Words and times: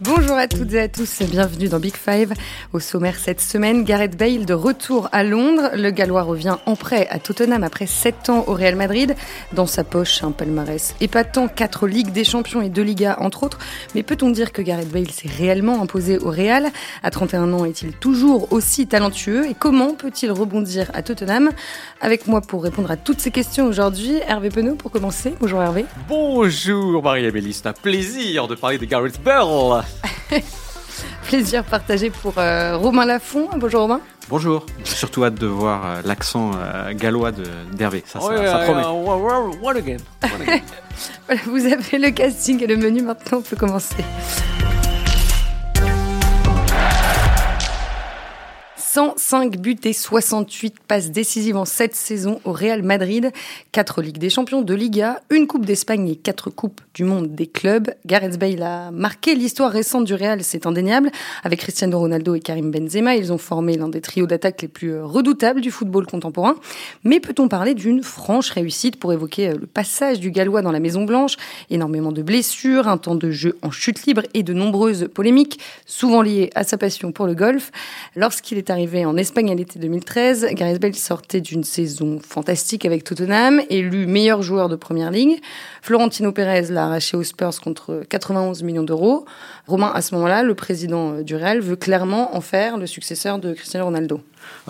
Bonjour 0.00 0.36
à 0.36 0.46
toutes 0.46 0.74
et 0.74 0.80
à 0.82 0.88
tous, 0.88 1.22
bienvenue 1.22 1.66
dans 1.66 1.80
Big 1.80 1.96
Five. 1.96 2.32
Au 2.72 2.78
sommaire 2.78 3.16
cette 3.18 3.40
semaine, 3.40 3.82
Gareth 3.82 4.16
Bale 4.16 4.46
de 4.46 4.54
retour 4.54 5.08
à 5.10 5.24
Londres. 5.24 5.70
Le 5.74 5.90
Gallois 5.90 6.22
revient 6.22 6.54
en 6.66 6.76
prêt 6.76 7.08
à 7.10 7.18
Tottenham 7.18 7.64
après 7.64 7.88
7 7.88 8.30
ans 8.30 8.44
au 8.46 8.54
Real 8.54 8.76
Madrid. 8.76 9.16
Dans 9.54 9.66
sa 9.66 9.82
poche, 9.82 10.22
un 10.22 10.30
palmarès 10.30 10.94
épatant, 11.00 11.48
4 11.48 11.88
Ligues 11.88 12.12
des 12.12 12.22
Champions 12.22 12.62
et 12.62 12.68
2 12.68 12.80
Ligas 12.80 13.16
entre 13.18 13.42
autres. 13.42 13.58
Mais 13.96 14.04
peut-on 14.04 14.30
dire 14.30 14.52
que 14.52 14.62
Gareth 14.62 14.88
Bale 14.88 15.10
s'est 15.10 15.28
réellement 15.36 15.82
imposé 15.82 16.16
au 16.16 16.30
Real? 16.30 16.68
À 17.02 17.10
31 17.10 17.52
ans, 17.52 17.64
est-il 17.64 17.90
toujours 17.90 18.52
aussi 18.52 18.86
talentueux? 18.86 19.46
Et 19.50 19.54
comment 19.58 19.94
peut-il 19.94 20.30
rebondir 20.30 20.92
à 20.94 21.02
Tottenham? 21.02 21.50
Avec 22.00 22.28
moi 22.28 22.40
pour 22.40 22.62
répondre 22.62 22.92
à 22.92 22.96
toutes 22.96 23.18
ces 23.18 23.32
questions 23.32 23.66
aujourd'hui, 23.66 24.20
Hervé 24.28 24.50
Penaud 24.50 24.76
pour 24.76 24.92
commencer. 24.92 25.34
Bonjour 25.40 25.60
Hervé. 25.60 25.86
Bonjour 26.08 27.02
Marie-Amélie, 27.02 27.52
c'est 27.52 27.66
un 27.66 27.72
plaisir 27.72 28.46
de 28.46 28.54
parler 28.54 28.78
de 28.78 28.84
Gareth 28.84 29.20
Bale. 29.24 29.87
Plaisir 31.28 31.64
partagé 31.64 32.10
pour 32.10 32.38
euh, 32.38 32.76
Romain 32.76 33.04
Lafont. 33.04 33.48
Bonjour 33.56 33.82
Romain. 33.82 34.00
Bonjour. 34.28 34.66
J'ai 34.84 34.94
surtout 34.94 35.24
hâte 35.24 35.34
de 35.34 35.46
voir 35.46 35.84
euh, 35.84 36.00
l'accent 36.04 36.50
euh, 36.54 36.92
gallois 36.94 37.32
d'Hervé. 37.72 38.02
Ça, 38.06 38.20
ça, 38.20 38.46
ça, 38.46 38.58
promet. 38.58 38.82
What 39.62 39.76
again? 39.76 39.98
voilà, 41.26 41.40
vous 41.46 41.64
avez 41.66 41.98
le 41.98 42.10
casting 42.10 42.62
et 42.62 42.66
le 42.66 42.76
menu. 42.76 43.02
Maintenant, 43.02 43.38
on 43.38 43.42
peut 43.42 43.56
commencer. 43.56 43.96
105 48.90 49.58
buts 49.58 49.76
et 49.84 49.92
68 49.92 50.76
passes 50.80 51.10
décisives 51.10 51.58
en 51.58 51.66
cette 51.66 51.94
saison 51.94 52.40
au 52.44 52.52
Real 52.52 52.82
Madrid. 52.82 53.32
4 53.72 54.00
Ligues 54.00 54.16
des 54.16 54.30
Champions, 54.30 54.62
de 54.62 54.72
Liga, 54.72 55.20
une 55.28 55.46
Coupe 55.46 55.66
d'Espagne 55.66 56.08
et 56.08 56.16
4 56.16 56.48
Coupes 56.48 56.80
du 56.94 57.04
Monde 57.04 57.34
des 57.34 57.46
clubs. 57.46 57.90
Gareth 58.06 58.38
Bale 58.38 58.62
a 58.62 58.90
marqué 58.90 59.34
l'histoire 59.34 59.70
récente 59.70 60.06
du 60.06 60.14
Real, 60.14 60.42
c'est 60.42 60.64
indéniable. 60.64 61.10
Avec 61.44 61.60
Cristiano 61.60 61.98
Ronaldo 61.98 62.34
et 62.34 62.40
Karim 62.40 62.70
Benzema, 62.70 63.14
ils 63.14 63.30
ont 63.30 63.36
formé 63.36 63.76
l'un 63.76 63.90
des 63.90 64.00
trios 64.00 64.26
d'attaque 64.26 64.62
les 64.62 64.68
plus 64.68 64.98
redoutables 65.02 65.60
du 65.60 65.70
football 65.70 66.06
contemporain. 66.06 66.54
Mais 67.04 67.20
peut-on 67.20 67.46
parler 67.46 67.74
d'une 67.74 68.02
franche 68.02 68.48
réussite 68.50 68.98
pour 68.98 69.12
évoquer 69.12 69.52
le 69.52 69.66
passage 69.66 70.18
du 70.18 70.30
Gallois 70.30 70.62
dans 70.62 70.72
la 70.72 70.80
Maison 70.80 71.04
Blanche 71.04 71.36
Énormément 71.68 72.10
de 72.10 72.22
blessures, 72.22 72.88
un 72.88 72.96
temps 72.96 73.16
de 73.16 73.30
jeu 73.30 73.58
en 73.60 73.70
chute 73.70 74.06
libre 74.06 74.22
et 74.32 74.42
de 74.42 74.54
nombreuses 74.54 75.10
polémiques, 75.12 75.60
souvent 75.84 76.22
liées 76.22 76.48
à 76.54 76.64
sa 76.64 76.78
passion 76.78 77.12
pour 77.12 77.26
le 77.26 77.34
golf. 77.34 77.70
Lorsqu'il 78.16 78.56
est 78.56 78.70
arrivé 78.70 78.77
en 78.78 79.16
Espagne 79.16 79.50
à 79.50 79.56
l'été 79.56 79.80
2013. 79.80 80.50
Gareth 80.52 80.80
Bale 80.80 80.94
sortait 80.94 81.40
d'une 81.40 81.64
saison 81.64 82.20
fantastique 82.20 82.84
avec 82.84 83.02
Tottenham, 83.02 83.60
élu 83.70 84.06
meilleur 84.06 84.40
joueur 84.42 84.68
de 84.68 84.76
première 84.76 85.10
ligue. 85.10 85.40
Florentino 85.82 86.30
Pérez 86.30 86.68
l'a 86.70 86.84
arraché 86.84 87.16
aux 87.16 87.24
Spurs 87.24 87.60
contre 87.60 88.04
91 88.08 88.62
millions 88.62 88.84
d'euros. 88.84 89.24
Romain, 89.66 89.90
à 89.92 90.00
ce 90.00 90.14
moment-là, 90.14 90.44
le 90.44 90.54
président 90.54 91.22
du 91.22 91.34
Real 91.34 91.58
veut 91.58 91.74
clairement 91.74 92.36
en 92.36 92.40
faire 92.40 92.76
le 92.76 92.86
successeur 92.86 93.40
de 93.40 93.52
Cristiano 93.52 93.86
Ronaldo. 93.86 94.20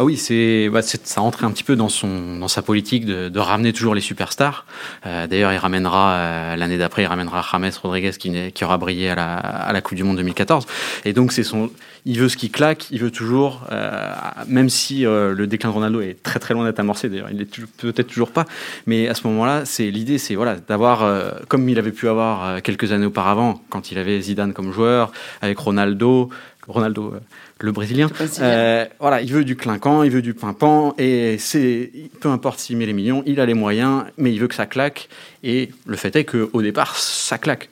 Ah 0.01 0.05
oui, 0.05 0.17
c'est 0.17 0.69
bah, 0.69 0.81
ça 0.83 1.21
rentrait 1.21 1.45
un 1.45 1.51
petit 1.51 1.65
peu 1.65 1.75
dans 1.75 1.89
son 1.89 2.39
dans 2.39 2.47
sa 2.47 2.63
politique 2.63 3.05
de, 3.05 3.39
ramener 3.39 3.73
toujours 3.73 3.97
les 3.97 4.01
superstars. 4.01 4.65
Euh, 5.07 5.27
D'ailleurs, 5.27 5.53
il 5.53 5.57
ramènera 5.57 6.13
euh, 6.13 6.57
l'année 6.57 6.79
d'après, 6.79 7.03
il 7.03 7.07
ramènera 7.07 7.45
James 7.51 7.71
Rodriguez 7.83 8.13
qui, 8.13 8.53
qui 8.53 8.65
aura 8.65 8.79
brillé 8.79 9.11
à 9.11 9.17
la, 9.17 9.37
à 9.39 9.73
la 9.73 9.81
Coupe 9.81 9.97
du 9.97 10.05
Monde 10.05 10.19
2014. 10.19 10.67
Et 11.05 11.13
donc 11.13 11.33
c'est 11.33 11.43
son, 11.43 11.71
il 12.05 12.21
veut 12.21 12.29
ce 12.29 12.37
qui 12.37 12.51
claque, 12.51 12.91
il 12.93 13.01
veut 13.01 13.11
toujours, 13.11 13.65
euh, 13.73 14.13
même 14.47 14.69
si 14.69 15.01
le 15.03 15.47
déclin 15.47 15.71
de 15.71 15.75
Ronaldo 15.75 16.01
est 16.01 16.23
très 16.23 16.39
très 16.39 16.55
loin 16.55 16.65
d'être 16.65 16.79
amorcé. 16.79 17.09
D'ailleurs, 17.09 17.31
il 17.33 17.41
est 17.41 17.61
peut-être 17.79 18.09
toujours 18.09 18.31
pas. 18.31 18.45
Mais 18.87 19.09
à 19.09 19.15
ce 19.15 19.27
moment-là, 19.27 19.65
c'est 19.65 19.91
l'idée, 19.91 20.19
c'est 20.19 20.37
voilà 20.37 20.57
d'avoir 20.57 21.05
comme 21.49 21.69
il 21.69 21.79
avait 21.79 21.91
pu 21.91 22.09
avoir 22.09 22.63
quelques 22.63 22.93
années 22.93 23.07
auparavant 23.07 23.61
quand 23.69 23.91
il 23.91 23.99
avait 23.99 24.21
Zidane 24.21 24.53
comme 24.53 24.73
joueur, 24.73 25.11
avec 25.43 25.59
Ronaldo, 25.59 26.31
Ronaldo 26.69 27.15
le 27.61 27.73
brésilien. 27.73 28.09
Euh, 28.41 28.87
voilà, 29.01 29.21
il 29.21 29.33
veut 29.33 29.45
du 29.45 29.57
clinquant, 29.57 30.03
il 30.03 30.11
veut 30.11 30.23
du 30.23 30.35
pimpant, 30.35 30.95
et 30.99 31.37
c'est 31.39 31.91
peu 32.21 32.29
importe 32.29 32.61
s'il 32.61 32.77
met 32.77 32.87
les 32.87 32.93
millions, 32.93 33.23
il 33.27 33.41
a 33.41 33.47
les 33.47 33.55
moyens, 33.55 34.05
mais 34.17 34.33
il 34.33 34.41
veut 34.41 34.49
que 34.49 34.55
ça 34.55 34.67
claque. 34.67 35.09
Et 35.43 35.71
le 35.87 35.97
fait 35.97 36.15
est 36.17 36.25
qu'au 36.25 36.63
départ, 36.63 36.97
ça 36.97 37.39
claque. 37.39 37.69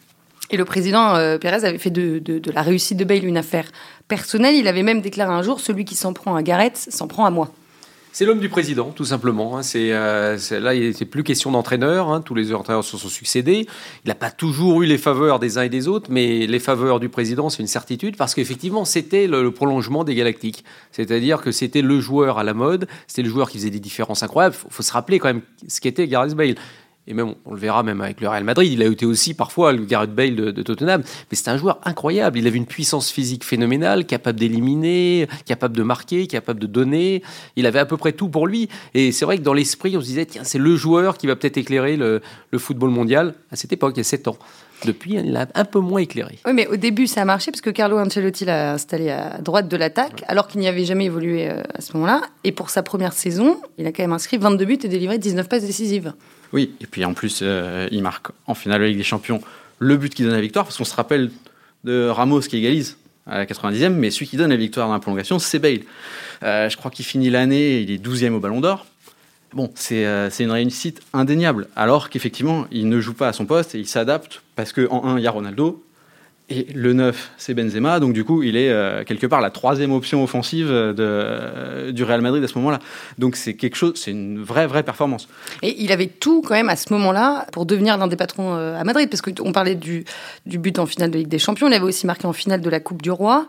Et 0.51 0.57
le 0.57 0.65
président 0.65 1.17
euh, 1.17 1.39
Pérez 1.39 1.65
avait 1.65 1.79
fait 1.79 1.91
de, 1.91 2.19
de, 2.19 2.39
de, 2.39 2.53
la 2.53 2.63
réussite 2.63 2.97
de 2.97 3.05
Bale 3.05 3.25
une 3.25 3.37
affaire 3.37 3.71
personnelle. 4.07 4.55
Il 4.55 4.69
avait 4.69 4.85
même 4.85 5.01
déclaré 5.01 5.33
un 5.33 5.43
jour 5.43 5.61
celui 5.61 5.85
qui 5.85 5.97
s'en 5.97 6.13
prend 6.13 6.37
à 6.37 6.43
Gareth 6.43 6.77
s'en 6.77 7.09
prend 7.09 7.25
à 7.27 7.31
moi. 7.31 7.51
C'est 8.17 8.25
l'homme 8.25 8.41
du 8.41 8.49
président, 8.49 8.93
tout 8.93 9.05
simplement. 9.05 9.59
Hein. 9.59 9.63
C'est 9.63 9.93
euh, 9.93 10.39
là, 10.53 10.75
il 10.75 10.97
n'est 10.99 11.05
plus 11.05 11.23
question 11.23 11.51
d'entraîneur. 11.51 12.09
Hein. 12.09 12.23
Tous 12.23 12.35
les 12.35 12.55
entraîneurs 12.55 12.83
se 12.83 12.97
sont 12.97 13.11
succédés. 13.11 13.67
Il 14.07 14.09
n'a 14.09 14.15
pas 14.15 14.31
toujours 14.31 14.81
eu 14.81 14.87
les 14.87 14.97
faveurs 14.97 15.39
des 15.39 15.59
uns 15.59 15.65
et 15.65 15.69
des 15.69 15.87
autres, 15.87 16.11
mais 16.11 16.47
les 16.47 16.59
faveurs 16.59 16.99
du 16.99 17.11
président, 17.11 17.51
c'est 17.51 17.61
une 17.61 17.67
certitude 17.67 18.17
parce 18.17 18.35
qu'effectivement, 18.35 18.87
c'était 18.87 19.27
le, 19.27 19.51
prolongement 19.51 20.03
des 20.03 20.15
Galactiques. 20.15 20.65
C'est-à-dire 20.93 21.43
que 21.43 21.51
c'était 21.51 21.83
le 21.83 22.01
joueur 22.01 22.39
à 22.39 22.43
la 22.43 22.55
mode, 22.55 22.89
c'était 23.07 23.21
le 23.21 23.29
joueur 23.29 23.51
qui 23.51 23.59
faisait 23.59 23.69
des 23.69 23.81
différences 23.81 24.23
incroyables. 24.23 24.57
Il 24.65 24.73
faut, 24.73 24.83
se 24.83 24.93
rappeler 24.95 25.19
quand 25.19 25.29
même 25.29 25.43
ce 25.69 25.83
qu'était 25.83 26.09
Gareth 26.09 26.33
Bale 26.33 26.55
et 27.07 27.15
même 27.15 27.35
on 27.45 27.55
le 27.55 27.61
verra 27.61 27.83
même 27.83 28.01
avec 28.01 28.21
le 28.21 28.29
Real 28.29 28.45
Madrid, 28.45 28.73
il 28.73 28.83
a 28.83 28.87
été 28.87 29.07
aussi 29.07 29.35
parfois 29.35 29.73
le 29.73 29.85
Gareth 29.85 30.15
Bale 30.15 30.35
de, 30.35 30.63
Tottenham, 30.63 31.03
mais 31.03 31.37
c'est 31.37 31.49
un 31.49 31.57
joueur 31.57 31.81
incroyable. 31.85 32.39
Il 32.39 32.47
avait 32.47 32.57
une 32.57 32.67
puissance 32.67 33.11
physique 33.11 33.45
phénoménale, 33.45 34.07
capable 34.07 34.39
d'éliminer, 34.39 35.29
capable 35.45 35.77
de 35.77 35.83
marquer, 35.83 36.27
capable 36.27 36.61
de 36.61 36.67
donner. 36.67 37.23
Il 37.55 37.67
avait 37.67 37.79
à 37.79 37.87
peu 37.87 37.97
près 37.97 38.13
tout 38.13 38.29
pour 38.29 38.47
lui. 38.47 38.69
Et 38.95 39.13
c'est 39.13 39.25
vrai 39.25 39.39
que 39.39 39.43
dans 39.43 39.55
l'esprit, 39.55 39.97
on 39.97 40.01
se 40.01 40.07
disait 40.07 40.27
tiens, 40.27 40.45
c'est 40.45 40.59
le 40.59 40.77
joueur 40.77 41.17
qui 41.17 41.27
va 41.27 41.37
peut-être 41.37 41.57
éclairer 41.57 41.97
le, 41.97 42.21
le, 42.51 42.59
football 42.59 42.91
mondial 42.91 43.35
à 43.51 43.57
cette 43.57 43.73
époque, 43.73 43.93
il 43.97 43.99
y 43.99 44.01
a 44.01 44.05
7 44.05 44.29
ans. 44.29 44.39
Depuis, 44.85 45.15
il 45.15 45.33
l'a 45.33 45.47
un 45.55 45.65
peu 45.65 45.81
moins 45.81 46.01
éclairé. 46.01 46.39
Oui, 46.45 46.53
mais 46.53 46.67
au 46.67 46.77
début, 46.77 47.07
ça 47.07 47.23
a 47.23 47.25
marché 47.25 47.51
parce 47.51 47.61
que 47.61 47.71
Carlo 47.71 47.99
Ancelotti 47.99 48.45
l'a 48.45 48.75
installé 48.75 49.11
à 49.11 49.39
droite 49.39 49.69
de 49.69 49.77
l'attaque, 49.77 50.23
alors 50.29 50.49
qu'il 50.49 50.61
n'y 50.61 50.69
avait 50.69 50.85
jamais 50.85 51.07
évolué 51.07 51.49
euh, 51.49 51.63
à 51.75 51.81
ce 51.81 51.95
moment-là. 51.95 52.23
Et 52.45 52.53
pour 52.53 52.71
sa 52.71 52.83
première 52.83 53.13
saison, 53.13 53.61
il 53.79 53.87
a 53.87 53.93
quand 53.93 54.03
même 54.03 54.13
inscrit 54.13 54.37
22 54.37 54.65
buts 54.65 54.79
et 54.83 54.89
délivré 54.89 55.19
19 55.19 55.49
passes 55.49 55.65
décisives. 55.65 56.13
Oui, 56.53 56.75
et 56.81 56.87
puis 56.87 57.05
en 57.05 57.15
plus, 57.15 57.41
euh, 57.43 57.89
il 57.91 58.03
marque 58.03 58.29
en 58.47 58.55
finale 58.55 58.81
de 58.81 58.85
la 58.85 58.89
Ligue 58.91 58.99
des 58.99 59.05
Champions 59.05 59.41
le 59.79 59.97
but 59.97 60.15
qui 60.15 60.23
donne 60.23 60.33
la 60.33 60.41
victoire, 60.41 60.65
parce 60.65 60.77
qu'on 60.77 60.85
se 60.85 60.95
rappelle 60.95 61.31
de 61.85 62.09
Ramos 62.09 62.41
qui 62.41 62.57
égalise 62.57 62.97
à 63.27 63.39
la 63.39 63.47
90e, 63.47 63.91
mais 63.91 64.11
celui 64.11 64.27
qui 64.27 64.37
donne 64.37 64.51
la 64.51 64.57
victoire 64.57 64.87
dans 64.87 64.95
la 64.95 65.01
prolongation, 65.01 65.39
c'est 65.39 65.59
Bale. 65.59 65.81
Euh, 66.43 66.69
je 66.69 66.77
crois 66.77 66.91
qu'il 66.91 67.05
finit 67.05 67.31
l'année, 67.31 67.81
il 67.81 67.91
est 67.91 68.05
12e 68.05 68.33
au 68.33 68.41
Ballon 68.41 68.61
d'Or. 68.61 68.87
Bon, 69.57 69.73
c'est 69.75 70.07
euh, 70.07 70.31
une 70.39 70.53
réussite 70.53 71.01
indéniable, 71.13 71.67
alors 71.75 72.11
qu'effectivement, 72.11 72.67
il 72.71 72.89
ne 72.89 73.01
joue 73.01 73.15
pas 73.15 73.27
à 73.27 73.33
son 73.33 73.47
poste 73.47 73.75
et 73.75 73.79
il 73.79 73.87
s'adapte, 73.87 74.43
parce 74.55 74.73
qu'en 74.73 75.05
1, 75.05 75.19
il 75.19 75.25
y 75.25 75.27
a 75.27 75.31
Ronaldo, 75.31 75.83
et 76.49 76.67
le 76.75 76.93
9, 76.93 77.33
c'est 77.39 77.55
Benzema. 77.55 77.99
Donc, 77.99 78.13
du 78.13 78.23
coup, 78.23 78.43
il 78.45 78.57
est 78.57 78.69
euh, 78.69 79.03
quelque 79.03 79.27
part 79.27 79.41
la 79.41 79.51
troisième 79.51 79.91
option 79.91 80.23
offensive 80.23 80.69
de, 80.69 80.95
euh, 81.01 81.91
du 81.91 82.05
Real 82.05 82.21
Madrid 82.21 82.45
à 82.45 82.49
ce 82.49 82.57
moment-là. 82.59 82.79
Donc, 83.19 83.35
c'est 83.35 83.55
quelque 83.55 83.75
chose, 83.75 83.95
c'est 83.97 84.13
une 84.13 84.41
vraie, 84.43 84.69
vraie 84.69 84.85
performance. 84.85 85.27
Et 85.63 85.83
il 85.83 85.91
avait 85.91 86.07
tout, 86.07 86.43
quand 86.43 86.55
même, 86.55 86.69
à 86.69 86.77
ce 86.77 86.93
moment-là, 86.93 87.47
pour 87.51 87.67
devenir 87.67 87.99
l'un 87.99 88.07
des 88.07 88.17
patrons 88.17 88.55
euh, 88.55 88.79
à 88.79 88.85
Madrid. 88.85 89.11
Parce 89.11 89.23
qu'on 89.23 89.53
parlait 89.53 89.75
du, 89.75 90.05
du 90.45 90.59
but 90.59 90.79
en 90.79 90.87
finale 90.87 91.11
de 91.11 91.19
Ligue 91.19 91.29
des 91.29 91.41
Champions. 91.41 91.67
Il 91.67 91.75
avait 91.75 91.85
aussi 91.85 92.07
marqué 92.07 92.27
en 92.27 92.33
finale 92.33 92.61
de 92.61 92.71
la 92.71 92.79
Coupe 92.79 93.03
du 93.03 93.11
Roi. 93.11 93.49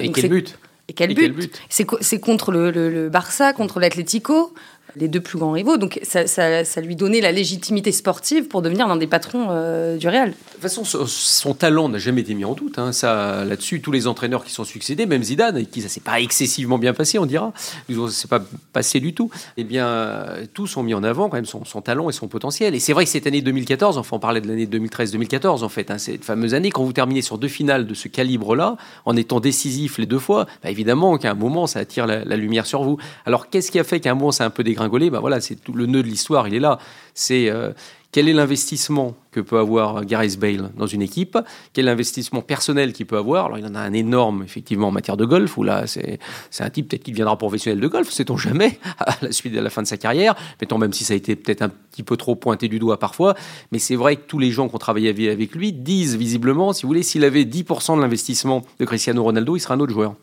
et 0.00 0.10
quel 0.10 0.28
but? 0.28 0.58
Et 0.88 0.94
quel 0.94 1.14
but, 1.14 1.32
but? 1.32 1.60
C'est 1.68 2.18
contre 2.18 2.50
le, 2.50 2.72
le, 2.72 2.90
le 2.90 3.08
Barça, 3.08 3.52
contre 3.52 3.78
l'Atlético 3.78 4.52
les 4.96 5.08
deux 5.08 5.20
plus 5.20 5.38
grands 5.38 5.52
rivaux. 5.52 5.76
Donc 5.76 6.00
ça, 6.02 6.26
ça, 6.26 6.80
lui 6.80 6.96
donnait 6.96 7.20
la 7.20 7.32
légitimité 7.32 7.92
sportive 7.92 8.48
pour 8.48 8.62
devenir 8.62 8.88
l'un 8.88 8.96
des 8.96 9.06
patrons 9.06 9.48
euh, 9.50 9.96
du 9.96 10.08
Real. 10.08 10.30
De 10.30 10.34
toute 10.34 10.60
façon, 10.60 10.84
son, 10.84 11.54
talent 11.54 11.88
n'a 11.88 11.98
jamais 11.98 12.20
été 12.20 12.34
mis 12.34 12.44
en 12.44 12.54
doute. 12.54 12.78
Hein. 12.78 12.92
Ça, 12.92 13.44
là-dessus, 13.44 13.80
tous 13.80 13.92
les 13.92 14.06
entraîneurs 14.06 14.44
qui 14.44 14.52
sont 14.52 14.64
succédés, 14.64 15.06
même 15.06 15.22
Zidane, 15.22 15.56
avec 15.56 15.70
qui 15.70 15.82
ça 15.82 15.88
s'est 15.88 16.00
pas 16.00 16.20
excessivement 16.20 16.78
bien 16.78 16.92
passé, 16.92 17.18
on 17.18 17.26
dira, 17.26 17.52
ça 17.56 18.10
s'est 18.10 18.28
pas 18.28 18.42
passé 18.72 19.00
du 19.00 19.14
tout. 19.14 19.30
Eh 19.56 19.64
bien, 19.64 20.26
tous 20.54 20.76
ont 20.76 20.82
mis 20.82 20.94
en 20.94 21.02
avant 21.02 21.28
quand 21.28 21.36
même 21.36 21.46
son, 21.46 21.80
talent 21.80 22.08
et 22.08 22.12
son 22.12 22.28
potentiel. 22.28 22.74
Et 22.74 22.80
c'est 22.80 22.92
vrai 22.92 23.04
que 23.04 23.10
cette 23.10 23.26
année 23.26 23.42
2014, 23.42 23.98
enfin, 23.98 24.16
on 24.16 24.20
parlait 24.20 24.40
de 24.40 24.48
l'année 24.48 24.66
2013-2014 24.66 25.64
en 25.64 25.68
fait, 25.68 25.90
hein, 25.90 25.98
cette 25.98 26.24
fameuse 26.24 26.54
année, 26.54 26.70
quand 26.70 26.84
vous 26.84 26.92
terminez 26.92 27.22
sur 27.22 27.38
deux 27.38 27.48
finales 27.48 27.86
de 27.86 27.94
ce 27.94 28.08
calibre-là, 28.08 28.76
en 29.04 29.16
étant 29.16 29.40
décisif 29.40 29.98
les 29.98 30.06
deux 30.06 30.18
fois, 30.18 30.46
bah, 30.62 30.70
évidemment 30.70 31.16
qu'à 31.18 31.30
un 31.30 31.34
moment, 31.34 31.66
ça 31.66 31.80
attire 31.80 32.06
la, 32.06 32.24
la 32.24 32.36
lumière 32.36 32.66
sur 32.66 32.82
vous. 32.82 32.98
Alors, 33.26 33.48
qu'est-ce 33.48 33.70
qui 33.70 33.78
a 33.78 33.84
fait 33.84 34.00
qu'à 34.00 34.12
un 34.12 34.14
moment, 34.14 34.32
ça 34.32 34.44
a 34.44 34.46
un 34.46 34.50
peu 34.50 34.62
dégringolé 34.72 35.10
ben 35.10 35.20
voilà, 35.20 35.40
c'est 35.40 35.58
le 35.68 35.86
nœud 35.86 36.02
de 36.02 36.08
l'histoire, 36.08 36.48
il 36.48 36.54
est 36.54 36.60
là. 36.60 36.78
C'est 37.14 37.48
euh, 37.48 37.72
quel 38.12 38.28
est 38.28 38.34
l'investissement 38.34 39.14
que 39.30 39.40
peut 39.40 39.58
avoir 39.58 40.04
Gareth 40.04 40.38
Bale 40.38 40.70
dans 40.76 40.86
une 40.86 41.00
équipe? 41.00 41.38
Quel 41.72 41.86
est 41.86 41.90
l'investissement 41.90 42.42
personnel 42.42 42.92
qu'il 42.92 43.06
peut 43.06 43.16
avoir? 43.16 43.46
Alors, 43.46 43.56
il 43.56 43.64
en 43.64 43.74
a 43.74 43.80
un 43.80 43.94
énorme, 43.94 44.42
effectivement, 44.42 44.88
en 44.88 44.90
matière 44.90 45.16
de 45.16 45.24
golf, 45.24 45.56
où 45.56 45.62
là, 45.62 45.86
c'est 45.86 46.18
un 46.60 46.68
type 46.68 46.88
peut-être 46.88 47.04
qui 47.04 47.12
deviendra 47.12 47.38
professionnel 47.38 47.80
de 47.80 47.88
golf, 47.88 48.10
sait-on 48.10 48.36
jamais, 48.36 48.78
à 48.98 49.16
la 49.22 49.32
suite 49.32 49.54
de 49.54 49.60
la 49.60 49.70
fin 49.70 49.80
de 49.80 49.86
sa 49.86 49.96
carrière, 49.96 50.34
mettons 50.60 50.76
même 50.76 50.92
si 50.92 51.04
ça 51.04 51.14
a 51.14 51.16
été 51.16 51.36
peut-être 51.36 51.62
un 51.62 51.70
petit 51.70 52.02
peu 52.02 52.18
trop 52.18 52.36
pointé 52.36 52.68
du 52.68 52.78
doigt 52.78 52.98
parfois, 52.98 53.34
mais 53.72 53.78
c'est 53.78 53.96
vrai 53.96 54.16
que 54.16 54.26
tous 54.26 54.38
les 54.38 54.50
gens 54.50 54.68
qui 54.68 54.74
ont 54.74 54.78
travaillé 54.78 55.08
avec 55.08 55.54
lui 55.54 55.72
disent 55.72 56.16
visiblement, 56.16 56.74
si 56.74 56.82
vous 56.82 56.88
voulez, 56.88 57.02
s'il 57.02 57.24
avait 57.24 57.44
10% 57.44 57.96
de 57.96 58.02
l'investissement 58.02 58.62
de 58.78 58.84
Cristiano 58.84 59.22
Ronaldo, 59.22 59.56
il 59.56 59.60
serait 59.60 59.72
un 59.72 59.80
autre 59.80 59.92
joueur. 59.92 60.16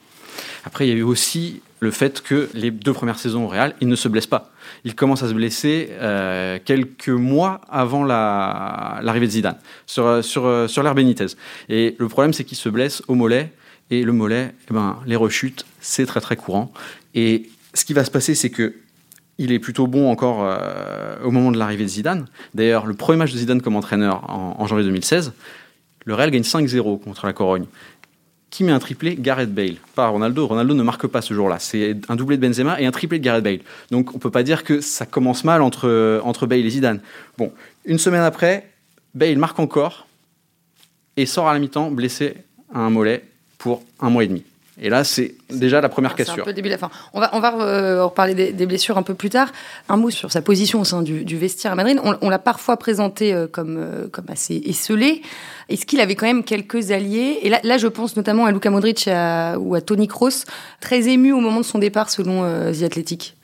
Après, 0.66 0.88
il 0.88 0.90
y 0.90 0.94
a 0.94 0.98
eu 0.98 1.04
aussi 1.04 1.62
le 1.80 1.92
fait 1.92 2.22
que 2.22 2.50
les 2.54 2.72
deux 2.72 2.94
premières 2.94 3.20
saisons 3.20 3.46
au 3.46 3.48
Real, 3.48 3.74
il 3.82 3.88
ne 3.88 3.96
se 3.96 4.08
blesse 4.10 4.28
pas. 4.28 4.52
Il 4.84 4.96
commence 4.96 5.24
à 5.24 5.30
se 5.30 5.34
blesser 5.34 5.90
euh, 5.92 6.60
quelques 6.64 7.10
mois 7.10 7.62
avant 7.70 8.04
l'arrivée 8.04 9.28
de 9.28 9.32
Zidane 9.32 9.58
sur, 9.86 10.24
sur, 10.24 10.70
sur 10.70 10.84
l'ère 10.84 10.96
Benitez. 10.96 11.28
Et 11.70 11.96
le 11.98 12.08
problème, 12.08 12.34
c'est 12.34 12.44
qu'il 12.44 12.58
se 12.58 12.70
blesse 12.70 13.02
au 13.08 13.16
mollet. 13.16 13.54
Et 13.92 14.04
le 14.04 14.12
mollet, 14.12 14.54
eh 14.70 14.74
ben, 14.74 15.00
les 15.06 15.16
rechutes, 15.16 15.66
c'est 15.80 16.06
très 16.06 16.22
très 16.22 16.36
courant. 16.36 16.72
Et 17.16 17.50
ce 17.74 17.86
qui 17.86 17.94
va 17.94 18.04
se 18.04 18.12
passer, 18.12 18.36
c'est 18.36 18.50
que 18.50 18.76
il 19.40 19.54
est 19.54 19.60
plutôt 19.60 19.88
bon 19.88 20.12
encore 20.12 20.44
euh, 20.44 21.16
au 21.24 21.32
moment 21.32 21.52
de 21.52 21.58
l'arrivée 21.58 21.86
de 21.86 21.90
Zidane. 21.90 22.28
D'ailleurs, 22.54 22.86
le 22.86 22.94
premier 22.94 23.18
match 23.18 23.32
de 23.32 23.38
Zidane 23.38 23.62
comme 23.62 23.78
entraîneur 23.78 24.30
en, 24.30 24.68
janvier 24.68 24.84
2016, 24.84 25.32
le 26.06 26.14
Real 26.14 26.30
gagne 26.30 26.44
5-0 26.44 27.00
contre 27.00 27.26
la 27.26 27.34
Corogne. 27.34 27.66
Qui 28.50 28.64
met 28.64 28.72
un 28.72 28.80
triplé 28.80 29.16
Gareth 29.16 29.54
Bale, 29.54 29.76
pas 29.94 30.08
Ronaldo. 30.08 30.48
Ronaldo 30.48 30.74
ne 30.74 30.82
marque 30.82 31.06
pas 31.08 31.22
ce 31.22 31.34
jour-là. 31.34 31.60
C'est 31.60 31.96
un 32.10 32.16
doublé 32.16 32.38
de 32.38 32.46
Benzema 32.46 32.82
et 32.82 32.86
un 32.86 32.92
triplé 32.92 33.20
de 33.20 33.24
Gareth 33.24 33.44
Bale. 33.44 33.60
Donc 33.92 34.12
on 34.12 34.16
ne 34.16 34.20
peut 34.20 34.32
pas 34.32 34.44
dire 34.44 34.64
que 34.64 34.82
ça 34.82 35.06
commence 35.06 35.44
mal 35.44 35.62
entre, 35.62 36.22
entre 36.24 36.48
Bale 36.48 36.66
et 36.66 36.70
Zidane. 36.70 37.00
Bon, 37.38 37.52
une 37.86 38.00
semaine 38.00 38.24
après, 38.24 38.72
Bale 39.14 39.38
marque 39.38 39.60
encore 39.60 40.08
et 41.16 41.26
sort 41.26 41.48
à 41.48 41.54
la 41.54 41.60
mi-temps 41.60 41.92
blessé 41.92 42.36
à 42.74 42.80
un 42.80 42.90
mollet 42.90 43.24
pour 43.58 43.84
un 44.00 44.10
mois 44.10 44.24
et 44.24 44.28
demi. 44.28 44.44
Et 44.82 44.90
là, 44.90 45.04
c'est 45.04 45.36
déjà 45.50 45.82
la 45.82 45.90
première 45.90 46.16
question. 46.16 46.42
Un 46.42 46.46
peu 46.46 46.54
débile. 46.54 46.74
Enfin, 46.74 46.90
on 47.14 47.20
va, 47.20 47.30
on 47.34 47.40
va 47.40 47.54
euh, 47.56 48.06
reparler 48.06 48.54
des, 48.54 48.66
blessures 48.66 48.98
un 48.98 49.04
peu 49.04 49.14
plus 49.14 49.30
tard. 49.30 49.52
Un 49.90 49.98
mot 49.98 50.10
sur 50.10 50.32
sa 50.32 50.42
position 50.42 50.82
au 50.82 50.84
sein 50.86 51.02
du, 51.02 51.38
vestiaire 51.38 51.74
à 51.74 51.76
Madrid. 51.76 52.00
On, 52.04 52.30
l'a 52.30 52.40
parfois 52.40 52.78
présenté 52.78 53.34
euh, 53.34 53.48
comme, 53.48 53.78
euh, 53.78 54.08
comme 54.10 54.26
assez 54.30 54.62
esselé. 54.66 55.22
Est-ce 55.68 55.86
qu'il 55.86 56.00
avait 56.00 56.16
quand 56.16 56.28
même 56.28 56.44
quelques 56.44 56.92
alliés? 56.92 57.40
Et 57.42 57.50
là, 57.50 57.60
là, 57.64 57.78
je 57.78 57.88
pense 57.88 58.16
notamment 58.16 58.46
à 58.46 58.52
Luka 58.52 58.70
Modric 58.70 59.08
ou 59.08 59.76
à 59.76 59.82
Tony 59.82 60.08
Kroos, 60.08 60.46
très 60.80 61.10
ému 61.10 61.32
au 61.32 61.40
moment 61.40 61.60
de 61.60 61.66
son 61.66 61.80
départ 61.80 62.10
selon 62.10 62.44
The 62.72 62.84
Athletic. 62.84 63.36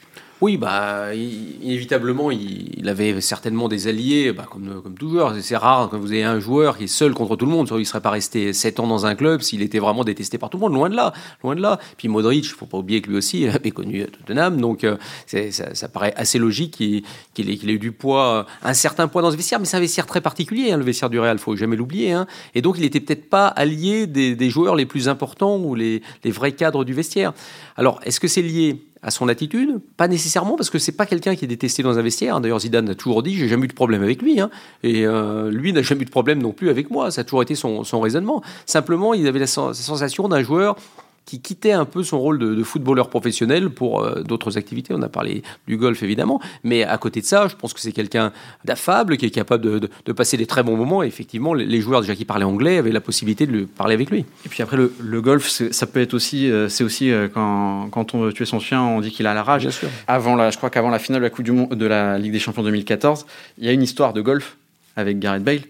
Oui, 0.41 0.57
bah, 0.57 1.13
inévitablement, 1.15 2.29
il, 2.29 2.89
avait 2.89 3.21
certainement 3.21 3.69
des 3.69 3.87
alliés, 3.87 4.33
bah, 4.33 4.45
comme, 4.49 4.81
comme 4.81 4.95
tout 4.95 5.09
joueur. 5.09 5.33
C'est 5.41 5.55
rare 5.55 5.87
quand 5.89 5.97
vous 5.97 6.11
avez 6.11 6.23
un 6.23 6.41
joueur 6.41 6.77
qui 6.77 6.83
est 6.83 6.87
seul 6.87 7.13
contre 7.13 7.37
tout 7.37 7.45
le 7.45 7.51
monde. 7.51 7.69
Il 7.71 7.77
ne 7.77 7.83
serait 7.85 8.01
pas 8.01 8.09
resté 8.09 8.51
7 8.51 8.81
ans 8.81 8.87
dans 8.87 9.05
un 9.05 9.15
club 9.15 9.41
s'il 9.41 9.61
était 9.61 9.79
vraiment 9.79 10.03
détesté 10.03 10.37
par 10.37 10.49
tout 10.49 10.57
le 10.57 10.61
monde. 10.61 10.73
Loin 10.73 10.89
de 10.89 10.95
là, 10.95 11.13
loin 11.41 11.55
de 11.55 11.61
là. 11.61 11.79
Puis 11.97 12.09
Modric, 12.09 12.45
il 12.45 12.51
ne 12.51 12.55
faut 12.55 12.65
pas 12.65 12.77
oublier 12.77 13.01
que 13.01 13.09
lui 13.09 13.17
aussi 13.17 13.47
avait 13.47 13.71
connu 13.71 14.05
Tottenham. 14.05 14.59
Donc, 14.59 14.83
euh, 14.83 14.97
ça, 15.25 15.87
paraît 15.87 16.13
assez 16.17 16.37
logique 16.37 16.71
qu'il 16.75 17.49
ait, 17.49 17.73
eu 17.73 17.79
du 17.79 17.93
poids, 17.93 18.45
un 18.61 18.73
certain 18.73 19.07
poids 19.07 19.21
dans 19.21 19.31
ce 19.31 19.37
vestiaire. 19.37 19.59
Mais 19.59 19.65
c'est 19.65 19.77
un 19.77 19.81
vestiaire 19.81 20.05
très 20.05 20.21
particulier, 20.21 20.71
hein, 20.71 20.77
le 20.77 20.83
vestiaire 20.83 21.09
du 21.09 21.17
Real, 21.17 21.37
il 21.37 21.41
faut 21.41 21.55
jamais 21.55 21.77
l'oublier. 21.77 22.11
Hein. 22.11 22.27
Et 22.55 22.61
donc, 22.61 22.75
il 22.77 22.81
n'était 22.81 22.99
peut-être 22.99 23.29
pas 23.29 23.47
allié 23.47 24.05
des, 24.05 24.49
joueurs 24.49 24.75
les 24.75 24.85
plus 24.85 25.07
importants 25.07 25.57
ou 25.57 25.75
les, 25.75 26.01
les 26.25 26.31
vrais 26.31 26.51
cadres 26.51 26.83
du 26.83 26.93
vestiaire. 26.93 27.33
Alors, 27.77 28.01
est-ce 28.03 28.19
que 28.19 28.27
c'est 28.27 28.41
lié 28.41 28.81
à 29.01 29.11
son 29.11 29.27
attitude 29.27 29.79
Pas 29.97 30.07
nécessairement, 30.07 30.55
parce 30.55 30.69
que 30.69 30.79
c'est 30.79 30.91
pas 30.91 31.05
quelqu'un 31.05 31.35
qui 31.35 31.45
est 31.45 31.47
détesté 31.47 31.83
dans 31.83 31.97
un 31.99 32.01
vestiaire. 32.01 32.41
D'ailleurs, 32.41 32.59
Zidane 32.59 32.89
a 32.89 32.95
toujours 32.95 33.23
dit 33.23 33.35
j'ai 33.35 33.47
jamais 33.47 33.65
eu 33.65 33.67
de 33.67 33.73
problème 33.73 34.03
avec 34.03 34.21
lui. 34.21 34.39
Hein. 34.39 34.49
Et 34.83 35.05
euh, 35.05 35.51
lui 35.51 35.73
n'a 35.73 35.81
jamais 35.81 36.01
eu 36.01 36.05
de 36.05 36.09
problème 36.09 36.41
non 36.41 36.51
plus 36.51 36.69
avec 36.69 36.89
moi. 36.89 37.11
Ça 37.11 37.21
a 37.21 37.23
toujours 37.23 37.43
été 37.43 37.55
son, 37.55 37.83
son 37.83 37.99
raisonnement. 37.99 38.41
Simplement, 38.65 39.13
il 39.13 39.27
avait 39.27 39.39
la 39.39 39.47
sensation 39.47 40.27
d'un 40.27 40.43
joueur 40.43 40.75
qui 41.25 41.41
quittait 41.41 41.71
un 41.71 41.85
peu 41.85 42.03
son 42.03 42.19
rôle 42.19 42.37
de, 42.37 42.63
footballeur 42.63 43.09
professionnel 43.09 43.69
pour 43.69 44.03
euh, 44.03 44.21
d'autres 44.21 44.57
activités. 44.57 44.93
On 44.93 45.01
a 45.01 45.09
parlé 45.09 45.43
du 45.67 45.77
golf 45.77 46.01
évidemment, 46.03 46.39
mais 46.63 46.83
à 46.83 46.97
côté 46.97 47.21
de 47.21 47.25
ça, 47.25 47.47
je 47.47 47.55
pense 47.55 47.73
que 47.73 47.79
c'est 47.79 47.91
quelqu'un 47.91 48.31
d'affable, 48.63 49.17
qui 49.17 49.25
est 49.25 49.31
capable 49.31 49.79
de, 49.79 50.13
passer 50.13 50.37
des 50.37 50.45
très 50.45 50.63
bons 50.63 50.77
moments. 50.77 51.03
Et 51.03 51.07
effectivement, 51.07 51.53
les, 51.53 51.81
joueurs 51.81 52.01
déjà 52.01 52.15
qui 52.15 52.25
parlaient 52.25 52.45
anglais 52.45 52.77
avaient 52.77 52.91
la 52.91 53.01
possibilité 53.01 53.45
de 53.45 53.51
lui 53.51 53.65
parler 53.65 53.95
avec 53.95 54.09
lui. 54.09 54.25
Et 54.45 54.49
puis 54.49 54.61
après, 54.61 54.77
le, 54.77 55.21
golf, 55.21 55.47
ça 55.47 55.85
peut 55.87 56.01
être 56.01 56.13
aussi, 56.13 56.49
euh, 56.49 56.69
c'est 56.69 56.83
aussi 56.83 57.11
euh, 57.11 57.27
quand, 57.27 57.89
quand 57.89 58.13
on 58.13 58.21
veut 58.21 58.33
tuer 58.33 58.45
son 58.45 58.59
chien, 58.59 58.81
on 58.81 59.01
dit 59.01 59.11
qu'il 59.11 59.27
a 59.27 59.33
la 59.33 59.43
rage. 59.43 59.63
Bien 59.63 59.71
sûr. 59.71 59.89
Avant 60.07 60.35
la, 60.35 60.51
je 60.51 60.57
crois 60.57 60.69
qu'avant 60.69 60.89
la 60.89 60.99
finale 60.99 61.21
de 61.21 61.25
la 61.25 61.29
Coupe 61.29 61.45
du 61.45 61.51
Monde, 61.51 61.69
de 61.69 61.85
la 61.85 62.17
Ligue 62.17 62.31
des 62.31 62.39
Champions 62.39 62.63
2014, 62.63 63.25
il 63.57 63.65
y 63.65 63.69
a 63.69 63.71
une 63.71 63.83
histoire 63.83 64.13
de 64.13 64.21
golf 64.21 64.57
avec 64.95 65.19
Gareth 65.19 65.43
Bale. 65.43 65.61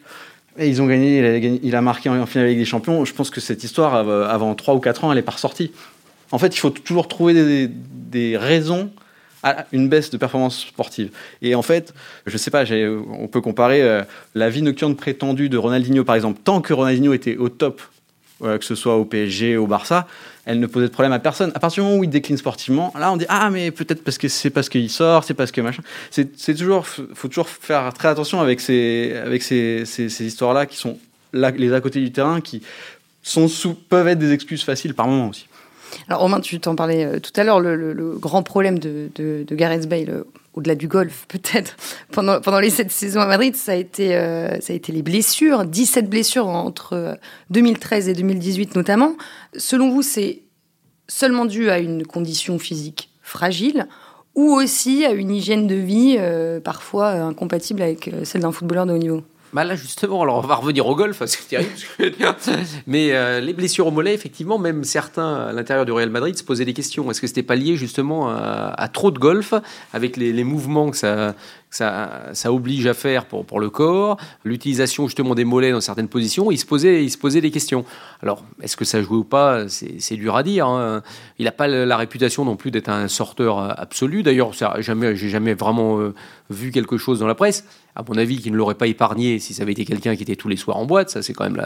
Et 0.57 0.69
ils 0.69 0.81
ont 0.81 0.87
gagné 0.87 1.59
il, 1.63 1.75
a 1.75 1.81
marqué 1.81 2.09
en, 2.09 2.25
finale 2.25 2.47
avec 2.47 2.57
des 2.57 2.65
champions. 2.65 3.03
Je 3.05 3.13
pense 3.13 3.29
que 3.29 3.41
cette 3.41 3.63
histoire, 3.63 4.07
euh, 4.07 4.27
avant 4.27 4.55
3 4.55 4.75
ou 4.75 4.79
4 4.79 5.03
ans, 5.03 5.11
elle 5.11 5.17
n'est 5.17 5.23
pas 5.23 5.33
ressortie. 5.33 5.71
En 6.31 6.37
fait, 6.37 6.55
il 6.55 6.59
faut 6.59 6.69
toujours 6.69 7.07
trouver 7.07 7.67
des, 7.67 8.37
raisons 8.37 8.89
à 9.43 9.65
une 9.73 9.89
baisse 9.89 10.09
de 10.09 10.17
performance 10.17 10.61
sportive. 10.61 11.11
Et 11.41 11.53
en 11.53 11.61
fait, 11.61 11.93
je 12.25 12.33
ne 12.33 12.37
sais 12.37 12.49
pas, 12.51 12.63
on 13.19 13.27
peut 13.27 13.41
comparer 13.41 13.81
euh, 13.81 14.03
la 14.33 14.49
vie 14.49 14.61
nocturne 14.61 14.95
prétendue 14.95 15.49
de 15.49 15.57
Ronaldinho, 15.57 16.03
par 16.03 16.15
exemple. 16.15 16.39
Tant 16.43 16.61
que 16.61 16.73
Ronaldinho 16.73 17.13
était 17.13 17.37
au 17.37 17.49
top 17.49 17.81
que 18.41 18.65
ce 18.65 18.75
soit 18.75 18.97
au 18.97 19.05
PSG, 19.05 19.55
au 19.55 19.65
Barça, 19.65 20.07
elle 20.45 20.59
ne 20.59 20.67
posait 20.67 20.87
de 20.87 20.91
problème 20.91 21.11
à 21.11 21.19
personne. 21.19 21.51
À 21.55 21.59
partir 21.59 21.83
du 21.83 21.89
moment 21.89 21.99
où 21.99 22.03
il 22.03 22.09
décline 22.09 22.37
sportivement, 22.37 22.93
là 22.97 23.11
on 23.11 23.17
dit 23.17 23.25
ah 23.29 23.49
mais 23.49 23.71
peut-être 23.71 24.03
parce 24.03 24.17
que 24.17 24.27
c'est 24.27 24.49
parce 24.49 24.69
qu'il 24.69 24.89
sort, 24.89 25.23
c'est 25.23 25.33
parce 25.33 25.51
que 25.51 25.61
machin. 25.61 25.81
C'est 26.11 26.55
toujours, 26.55 26.85
faut 26.87 27.27
toujours 27.27 27.49
faire 27.49 27.93
très 27.93 28.07
attention 28.07 28.39
avec 28.39 28.61
ces, 28.61 29.13
avec 29.23 29.43
ces, 29.43 29.85
ces, 29.85 30.25
histoires-là 30.25 30.65
qui 30.65 30.77
sont 30.77 30.99
là, 31.33 31.51
les 31.51 31.73
à 31.73 31.81
côté 31.81 31.99
du 31.99 32.11
terrain, 32.11 32.41
qui 32.41 32.61
sont 33.23 33.47
sous, 33.47 33.73
peuvent 33.73 34.07
être 34.07 34.19
des 34.19 34.31
excuses 34.31 34.63
faciles 34.63 34.93
par 34.93 35.07
moment 35.07 35.29
aussi. 35.29 35.47
Alors 36.07 36.21
Romain, 36.21 36.39
tu 36.39 36.59
t'en 36.59 36.75
parlais 36.75 37.05
euh, 37.05 37.19
tout 37.19 37.31
à 37.39 37.43
l'heure, 37.43 37.59
le, 37.59 38.15
grand 38.19 38.43
problème 38.43 38.79
de, 38.79 39.09
de, 39.15 39.43
de 39.47 39.55
Gareth 39.55 39.87
Bale 39.87 40.09
euh, 40.09 40.23
au-delà 40.55 40.75
du 40.75 40.87
golf 40.87 41.25
peut-être, 41.27 41.75
pendant, 42.11 42.41
pendant 42.41 42.59
les 42.59 42.69
sept 42.69 42.91
saisons 42.91 43.21
à 43.21 43.27
Madrid, 43.27 43.55
ça 43.55 43.73
a 43.73 43.75
été, 43.75 44.15
euh, 44.15 44.59
ça 44.61 44.73
a 44.73 44.75
été 44.75 44.91
les 44.91 45.03
blessures, 45.03 45.65
17 45.65 46.09
blessures 46.09 46.47
entre 46.47 47.17
2013 47.51 48.07
euh, 48.07 48.11
et 48.11 48.13
2018 48.15 48.75
notamment. 48.75 49.15
Selon 49.55 49.89
vous, 49.89 50.01
c'est 50.01 50.41
seulement 51.07 51.45
dû 51.45 51.69
à 51.69 51.79
une 51.79 52.05
condition 52.05 52.57
physique 52.57 53.09
fragile 53.21 53.87
ou 54.33 54.51
aussi 54.51 55.05
à 55.05 55.11
une 55.11 55.31
hygiène 55.31 55.67
de 55.67 55.75
vie 55.75 56.17
euh, 56.19 56.59
parfois 56.59 57.11
incompatible 57.11 57.81
avec 57.81 58.09
celle 58.23 58.41
d'un 58.41 58.51
footballeur 58.51 58.85
de 58.85 58.93
haut 58.93 58.97
niveau? 58.97 59.23
Bah 59.55 59.63
là 59.63 59.77
justement, 59.77 60.21
alors 60.21 60.39
on 60.39 60.41
va 60.41 60.55
revenir 60.55 60.85
au 60.85 60.97
golf. 60.97 61.23
Mais 62.87 63.13
euh, 63.13 63.39
les 63.39 63.53
blessures 63.53 63.87
au 63.87 63.91
mollet, 63.91 64.13
effectivement, 64.13 64.59
même 64.59 64.83
certains 64.83 65.33
à 65.33 65.53
l'intérieur 65.53 65.85
du 65.85 65.93
Real 65.93 66.09
Madrid 66.09 66.37
se 66.37 66.43
posaient 66.43 66.65
des 66.65 66.73
questions. 66.73 67.09
Est-ce 67.09 67.21
que 67.21 67.27
c'était 67.27 67.41
pas 67.41 67.55
lié 67.55 67.77
justement 67.77 68.27
à, 68.29 68.89
trop 68.89 69.11
de 69.11 69.17
golf, 69.17 69.53
avec 69.93 70.17
les, 70.17 70.43
mouvements 70.43 70.91
que 70.91 70.97
ça, 70.97 71.35
ça, 71.75 72.51
oblige 72.53 72.87
à 72.87 72.93
faire 72.93 73.25
pour, 73.25 73.45
pour 73.45 73.59
le 73.59 73.69
corps, 73.69 74.17
l'utilisation 74.43 75.07
justement 75.07 75.35
des 75.35 75.45
mollets 75.45 75.71
dans 75.71 75.81
certaines 75.81 76.07
positions, 76.07 76.51
il 76.51 76.57
se 76.57 76.65
posait, 76.65 77.03
il 77.03 77.09
se 77.09 77.17
posait 77.17 77.41
des 77.41 77.51
questions. 77.51 77.85
Alors, 78.21 78.43
est-ce 78.61 78.77
que 78.77 78.85
ça 78.85 79.01
jouait 79.01 79.17
ou 79.17 79.23
pas? 79.23 79.67
C'est 79.67 80.15
dur 80.15 80.35
à 80.35 80.43
dire. 80.43 80.67
Hein. 80.67 81.03
Il 81.37 81.45
n'a 81.45 81.51
pas 81.51 81.67
la 81.67 81.97
réputation 81.97 82.45
non 82.45 82.55
plus 82.55 82.71
d'être 82.71 82.89
un 82.89 83.07
sorteur 83.07 83.59
absolu. 83.79 84.23
D'ailleurs, 84.23 84.51
jamais, 84.79 85.15
j'ai 85.15 85.29
jamais 85.29 85.53
vraiment 85.53 85.99
euh, 85.99 86.13
vu 86.49 86.71
quelque 86.71 86.97
chose 86.97 87.19
dans 87.19 87.27
la 87.27 87.35
presse 87.35 87.65
à 87.95 88.03
mon 88.07 88.17
avis, 88.17 88.39
qu'il 88.39 88.51
ne 88.51 88.57
l'aurait 88.57 88.75
pas 88.75 88.87
épargné 88.87 89.39
si 89.39 89.53
ça 89.53 89.63
avait 89.63 89.71
été 89.71 89.85
quelqu'un 89.85 90.15
qui 90.15 90.23
était 90.23 90.35
tous 90.35 90.49
les 90.49 90.57
soirs 90.57 90.77
en 90.77 90.85
boîte. 90.85 91.09
Ça, 91.09 91.21
c'est 91.21 91.33
quand 91.33 91.49
même. 91.49 91.65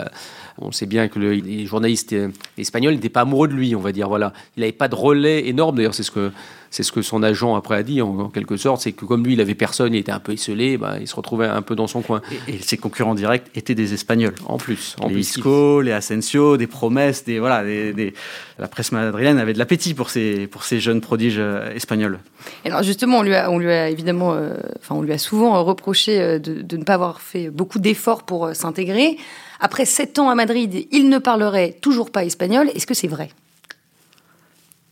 On 0.59 0.71
sait 0.71 0.85
bien 0.85 1.07
que 1.07 1.17
les 1.17 1.65
journalistes 1.65 2.13
euh, 2.13 2.29
espagnols 2.57 2.93
n'étaient 2.93 3.09
pas 3.09 3.21
amoureux 3.21 3.47
de 3.47 3.53
lui, 3.53 3.75
on 3.75 3.79
va 3.79 3.91
dire. 3.91 4.07
Voilà, 4.07 4.31
il 4.55 4.59
n'avait 4.61 4.71
pas 4.71 4.87
de 4.87 4.95
relais 4.95 5.47
énorme. 5.47 5.75
D'ailleurs, 5.75 5.95
c'est 5.95 6.03
ce 6.03 6.11
que 6.11 6.31
c'est 6.71 6.83
ce 6.83 6.91
que 6.91 7.01
son 7.01 7.23
agent 7.23 7.55
après 7.55 7.75
a 7.75 7.83
dit 7.83 8.01
en, 8.01 8.29
quelque 8.29 8.57
sorte, 8.57 8.81
c'est 8.81 8.91
que 8.91 9.05
comme 9.05 9.23
lui, 9.23 9.33
il 9.33 9.41
avait 9.41 9.55
personne, 9.55 9.93
il 9.93 9.99
était 9.99 10.11
un 10.11 10.19
peu 10.19 10.33
isolé, 10.33 10.77
bah, 10.77 10.97
il 10.99 11.07
se 11.07 11.15
retrouvait 11.15 11.47
un 11.47 11.61
peu 11.61 11.75
dans 11.75 11.87
son 11.87 12.01
coin. 12.01 12.21
Et, 12.47 12.59
ses 12.59 12.77
concurrents 12.77 13.15
directs 13.15 13.45
étaient 13.55 13.75
des 13.75 13.93
Espagnols. 13.93 14.35
En 14.45 14.57
plus, 14.57 14.95
en 15.01 15.07
les 15.07 15.19
Isco, 15.19 15.81
les 15.81 15.91
Asensio, 15.91 16.57
des 16.57 16.67
promesses, 16.67 17.25
des 17.25 17.39
voilà, 17.39 17.63
des, 17.63 18.13
la 18.59 18.67
presse 18.67 18.91
madrilène 18.91 19.39
avait 19.39 19.53
de 19.53 19.59
l'appétit 19.59 19.93
pour 19.93 20.09
ces 20.09 20.47
pour 20.47 20.63
ces 20.63 20.79
jeunes 20.79 21.01
prodiges 21.01 21.39
euh, 21.39 21.73
espagnols. 21.73 22.19
alors 22.65 22.83
justement, 22.83 23.19
on 23.19 23.23
lui 23.23 23.33
a, 23.33 23.49
on 23.49 23.57
lui 23.57 23.71
a 23.71 23.89
évidemment, 23.89 24.33
euh, 24.33 24.53
enfin, 24.79 24.95
on 24.95 25.01
lui 25.01 25.13
a 25.13 25.17
souvent 25.17 25.63
reproché 25.63 26.21
euh, 26.21 26.39
de, 26.39 26.61
de 26.61 26.77
ne 26.77 26.83
pas 26.83 26.93
avoir 26.95 27.21
fait 27.21 27.49
beaucoup 27.49 27.79
d'efforts 27.79 28.23
pour 28.23 28.53
s'intégrer. 28.53 29.17
Après 29.59 29.85
sept 29.85 30.19
ans 30.19 30.29
à 30.29 30.35
Madrid, 30.35 30.87
il 30.91 31.09
ne 31.09 31.17
parlerait 31.17 31.77
toujours 31.81 32.11
pas 32.11 32.23
espagnol. 32.23 32.69
Est-ce 32.75 32.87
que 32.87 32.93
c'est 32.93 33.07
vrai? 33.07 33.29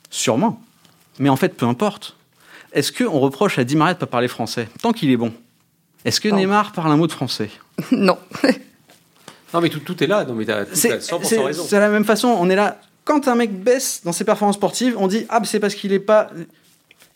Sûrement. 0.10 0.62
Mais 1.20 1.30
en 1.30 1.36
fait, 1.36 1.50
peu 1.50 1.66
importe. 1.66 2.16
Est-ce 2.74 2.92
qu'on 2.92 3.20
reproche 3.20 3.58
à 3.60 3.64
Di 3.64 3.76
Maria 3.76 3.94
de 3.94 3.98
ne 3.98 4.02
pas 4.02 4.08
parler 4.08 4.28
français? 4.28 4.68
Tant 4.82 4.92
qu'il 4.92 5.10
est 5.10 5.18
bon. 5.18 5.34
Est-ce 6.06 6.22
que 6.22 6.30
Neymar 6.30 6.72
parle 6.72 6.92
un 6.92 6.98
mot 6.98 7.08
de 7.08 7.12
français? 7.12 7.50
Non. 7.92 8.18
non, 9.54 9.62
mais 9.62 9.70
tout, 9.70 9.80
tout, 9.80 10.04
est 10.04 10.08
là. 10.08 10.26
Non, 10.26 10.34
mais 10.34 10.46
c'est, 10.74 10.98
100% 10.98 11.46
raison. 11.46 11.64
C'est 11.68 11.80
la 11.80 11.90
même 11.90 12.06
façon. 12.06 12.28
On 12.28 12.50
est 12.50 12.56
là. 12.56 12.82
Quand 13.04 13.28
un 13.28 13.36
mec 13.36 13.54
baisse 13.54 14.02
dans 14.04 14.12
ses 14.12 14.24
performances 14.24 14.56
sportives, 14.56 14.96
on 14.98 15.08
dit 15.08 15.28
Ah, 15.30 15.40
c'est 15.44 15.60
parce 15.60 15.76
qu'il 15.76 15.92
n'est 15.92 16.00
pas. 16.00 16.32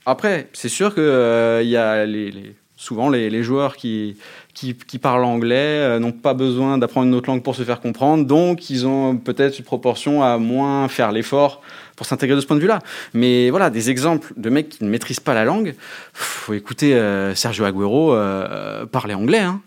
Après, 0.06 0.50
c'est 0.54 0.70
sûr 0.70 0.94
qu'il 0.94 1.04
euh, 1.04 1.64
y 1.64 1.76
a 1.78 2.06
les, 2.06 2.56
souvent 2.82 3.10
les, 3.10 3.44
joueurs 3.44 3.76
qui, 3.76 4.18
qui, 4.56 4.74
parlent 5.00 5.24
anglais 5.24 5.56
euh, 5.56 6.00
n'ont 6.00 6.12
pas 6.12 6.34
besoin 6.34 6.80
d'apprendre 6.80 7.08
une 7.08 7.14
autre 7.14 7.30
langue 7.30 7.44
pour 7.44 7.56
se 7.56 7.64
faire 7.64 7.80
comprendre, 7.80 8.26
donc 8.26 8.72
ils 8.72 8.88
ont 8.88 9.18
peut-être 9.18 9.60
une 9.60 9.66
proportion 9.66 10.24
à 10.24 10.40
moins 10.40 10.88
faire 10.88 11.12
l'effort 11.12 11.62
pour 12.02 12.08
s'intégrer 12.08 12.36
de 12.36 12.42
ce 12.42 12.48
point 12.48 12.56
de 12.56 12.62
vue-là. 12.62 12.80
Mais 13.14 13.52
voilà, 13.52 13.70
des 13.70 13.92
exemples 13.92 14.34
de 14.36 14.50
mecs 14.50 14.70
qui 14.70 14.84
ne 14.84 14.90
maîtrisent 14.90 15.20
pas 15.20 15.36
la 15.36 15.46
langue. 15.46 15.76
Faut 16.14 16.54
écouter 16.54 16.96
euh, 16.96 17.36
Sergio 17.36 17.64
Aguero 17.64 18.16
euh, 18.16 18.88
parler 18.88 19.14
anglais. 19.14 19.42
Hein. 19.42 19.62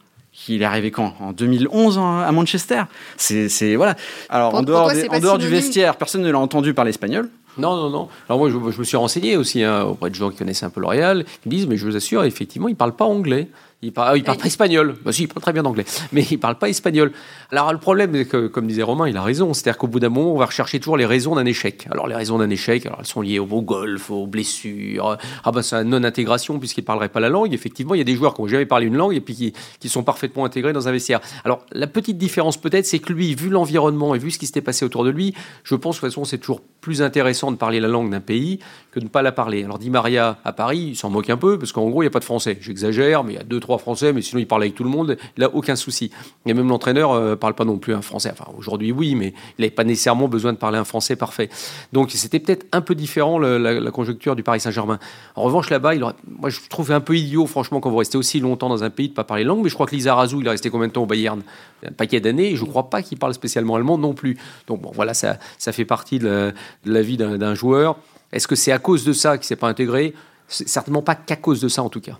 Il 0.48 0.60
est 0.60 0.64
arrivé 0.64 0.90
quand? 0.90 1.14
En 1.20 1.30
2011 1.30 1.96
à 1.96 2.32
Manchester. 2.32 2.82
C'est 3.16 3.76
voilà. 3.76 3.94
Alors 4.30 4.52
en 4.52 4.62
dehors, 4.62 4.90
en 5.10 5.20
dehors 5.20 5.38
du 5.38 5.46
vestiaire, 5.46 5.94
personne 5.94 6.22
ne 6.22 6.30
l'a 6.32 6.40
entendu 6.40 6.74
parler 6.74 6.90
espagnol. 6.90 7.30
Non, 7.56 7.76
non, 7.76 7.88
non. 7.88 8.08
Alors 8.28 8.40
moi, 8.40 8.50
je, 8.50 8.72
je 8.72 8.78
me 8.80 8.84
suis 8.84 8.96
renseigné 8.96 9.36
aussi 9.36 9.62
hein, 9.62 9.84
auprès 9.84 10.10
de 10.10 10.16
gens 10.16 10.28
qui 10.30 10.38
connaissent 10.38 10.64
un 10.64 10.70
peu 10.70 10.80
L'Oréal. 10.80 11.24
Ils 11.46 11.48
me 11.48 11.54
disent, 11.54 11.68
mais 11.68 11.76
je 11.76 11.86
vous 11.86 11.94
assure, 11.94 12.24
effectivement, 12.24 12.66
ils 12.66 12.72
ne 12.72 12.76
parlent 12.76 12.96
pas 12.96 13.04
anglais. 13.04 13.46
Il 13.84 13.92
parle, 13.92 14.16
il 14.16 14.24
parle 14.24 14.38
pas 14.38 14.46
espagnol. 14.46 14.94
Bah, 15.04 15.12
si, 15.12 15.24
il 15.24 15.28
parle 15.28 15.42
très 15.42 15.52
bien 15.52 15.64
anglais, 15.64 15.84
mais 16.12 16.22
il 16.30 16.38
parle 16.38 16.56
pas 16.56 16.68
espagnol. 16.68 17.12
Alors 17.50 17.72
le 17.72 17.78
problème, 17.78 18.24
que, 18.24 18.46
comme 18.46 18.66
disait 18.66 18.82
Romain, 18.82 19.08
il 19.08 19.16
a 19.16 19.22
raison. 19.22 19.52
C'est-à-dire 19.52 19.78
qu'au 19.78 19.88
bout 19.88 20.00
d'un 20.00 20.08
moment, 20.08 20.32
on 20.32 20.38
va 20.38 20.46
rechercher 20.46 20.78
toujours 20.78 20.96
les 20.96 21.06
raisons 21.06 21.34
d'un 21.34 21.44
échec. 21.44 21.86
Alors 21.90 22.06
les 22.06 22.14
raisons 22.14 22.38
d'un 22.38 22.48
échec, 22.48 22.86
alors 22.86 22.98
elles 23.00 23.06
sont 23.06 23.20
liées 23.20 23.38
au, 23.38 23.46
golf, 23.46 24.10
aux 24.10 24.26
blessures. 24.26 25.18
Ah 25.44 25.52
ben 25.52 25.62
c'est 25.62 25.84
non-intégration 25.84 26.58
puisqu'il 26.58 26.80
ne 26.80 26.86
parlerait 26.86 27.10
pas 27.10 27.20
la 27.20 27.28
langue. 27.28 27.52
Effectivement, 27.52 27.94
il 27.94 27.98
y 27.98 28.00
a 28.00 28.04
des 28.04 28.16
joueurs 28.16 28.34
qui 28.34 28.42
n'ont 28.42 28.48
jamais 28.48 28.66
parlé 28.66 28.86
une 28.86 28.96
langue 28.96 29.14
et 29.14 29.20
puis 29.20 29.34
qui, 29.34 29.52
qui, 29.80 29.88
sont 29.88 30.02
parfaitement 30.02 30.44
intégrés 30.44 30.72
dans 30.72 30.88
un 30.88 30.92
vestiaire. 30.92 31.20
Alors 31.44 31.60
la 31.72 31.86
petite 31.86 32.16
différence 32.16 32.56
peut-être, 32.56 32.86
c'est 32.86 32.98
que 32.98 33.12
lui, 33.12 33.34
vu 33.34 33.50
l'environnement 33.50 34.14
et 34.14 34.18
vu 34.18 34.30
ce 34.30 34.38
qui 34.38 34.46
s'était 34.46 34.62
passé 34.62 34.84
autour 34.84 35.04
de 35.04 35.10
lui, 35.10 35.34
je 35.62 35.74
pense 35.74 35.96
que 35.96 36.06
de 36.06 36.10
toute 36.10 36.14
façon 36.14 36.24
c'est 36.24 36.38
toujours 36.38 36.62
plus 36.80 37.02
intéressant 37.02 37.52
de 37.52 37.56
parler 37.56 37.80
la 37.80 37.88
langue 37.88 38.10
d'un 38.10 38.20
pays 38.20 38.60
que 38.94 39.00
de 39.00 39.04
ne 39.04 39.10
pas 39.10 39.22
la 39.22 39.32
parler. 39.32 39.64
Alors 39.64 39.78
Di 39.78 39.90
Maria 39.90 40.38
à 40.44 40.52
Paris, 40.52 40.86
il 40.90 40.96
s'en 40.96 41.10
moque 41.10 41.28
un 41.28 41.36
peu 41.36 41.58
parce 41.58 41.72
qu'en 41.72 41.88
gros 41.90 42.02
il 42.02 42.06
n'y 42.06 42.08
a 42.08 42.12
pas 42.12 42.20
de 42.20 42.24
français. 42.24 42.56
J'exagère, 42.60 43.24
mais 43.24 43.32
il 43.32 43.36
y 43.36 43.40
a 43.40 43.44
deux 43.44 43.60
trois 43.60 43.78
français, 43.78 44.12
mais 44.12 44.22
sinon 44.22 44.40
il 44.40 44.46
parle 44.46 44.62
avec 44.62 44.74
tout 44.74 44.84
le 44.84 44.90
monde, 44.90 45.16
il 45.36 45.40
n'a 45.40 45.54
aucun 45.54 45.76
souci. 45.76 46.10
Et 46.46 46.54
même 46.54 46.68
l'entraîneur 46.68 47.14
ne 47.14 47.20
euh, 47.20 47.36
parle 47.36 47.54
pas 47.54 47.64
non 47.64 47.78
plus 47.78 47.94
un 47.94 48.02
français. 48.02 48.30
Enfin, 48.32 48.50
aujourd'hui, 48.56 48.92
oui, 48.92 49.16
mais 49.16 49.34
il 49.58 49.62
n'avait 49.62 49.70
pas 49.70 49.84
nécessairement 49.84 50.28
besoin 50.28 50.52
de 50.52 50.58
parler 50.58 50.78
un 50.78 50.84
français 50.84 51.16
parfait. 51.16 51.50
Donc, 51.92 52.12
c'était 52.12 52.38
peut-être 52.38 52.66
un 52.72 52.80
peu 52.80 52.94
différent 52.94 53.38
la, 53.38 53.90
conjoncture 53.90 54.36
du 54.36 54.42
Paris 54.42 54.60
Saint-Germain. 54.60 54.98
En 55.34 55.42
revanche, 55.42 55.70
là-bas, 55.70 55.94
moi, 55.96 56.50
je 56.50 56.60
trouve 56.68 56.92
un 56.92 57.00
peu 57.00 57.16
idiot, 57.16 57.46
franchement, 57.46 57.80
quand 57.80 57.90
vous 57.90 57.96
restez 57.96 58.18
aussi 58.18 58.40
longtemps 58.40 58.68
dans 58.68 58.84
un 58.84 58.90
pays 58.90 59.08
de 59.08 59.12
ne 59.12 59.16
pas 59.16 59.24
parler 59.24 59.44
langue. 59.44 59.62
Mais 59.62 59.68
je 59.68 59.74
crois 59.74 59.86
que 59.86 59.94
Lisa 59.94 60.14
Razou, 60.14 60.40
il 60.40 60.46
est 60.46 60.50
resté 60.50 60.70
combien 60.70 60.88
de 60.88 60.92
temps 60.92 61.02
au 61.02 61.06
Bayern? 61.06 61.42
Un 61.86 61.92
paquet 61.92 62.20
d'années. 62.20 62.52
Et 62.52 62.56
je 62.56 62.64
ne 62.64 62.68
crois 62.68 62.90
pas 62.90 63.02
qu'il 63.02 63.18
parle 63.18 63.34
spécialement 63.34 63.74
allemand 63.74 63.98
non 63.98 64.14
plus. 64.14 64.38
Donc, 64.66 64.80
bon, 64.80 64.90
voilà, 64.94 65.14
ça, 65.14 65.38
ça 65.58 65.72
fait 65.72 65.84
partie 65.84 66.18
de 66.18 66.54
de 66.84 66.92
la 66.92 67.02
vie 67.02 67.16
d'un 67.16 67.54
joueur. 67.54 67.96
Est-ce 68.34 68.48
que 68.48 68.56
c'est 68.56 68.72
à 68.72 68.78
cause 68.78 69.04
de 69.04 69.12
ça 69.12 69.38
qu'il 69.38 69.44
ne 69.44 69.46
s'est 69.46 69.56
pas 69.56 69.68
intégré? 69.68 70.12
Certainement 70.48 71.02
pas 71.02 71.14
qu'à 71.14 71.36
cause 71.36 71.60
de 71.60 71.68
ça, 71.68 71.82
en 71.82 71.88
tout 71.88 72.00
cas. 72.00 72.18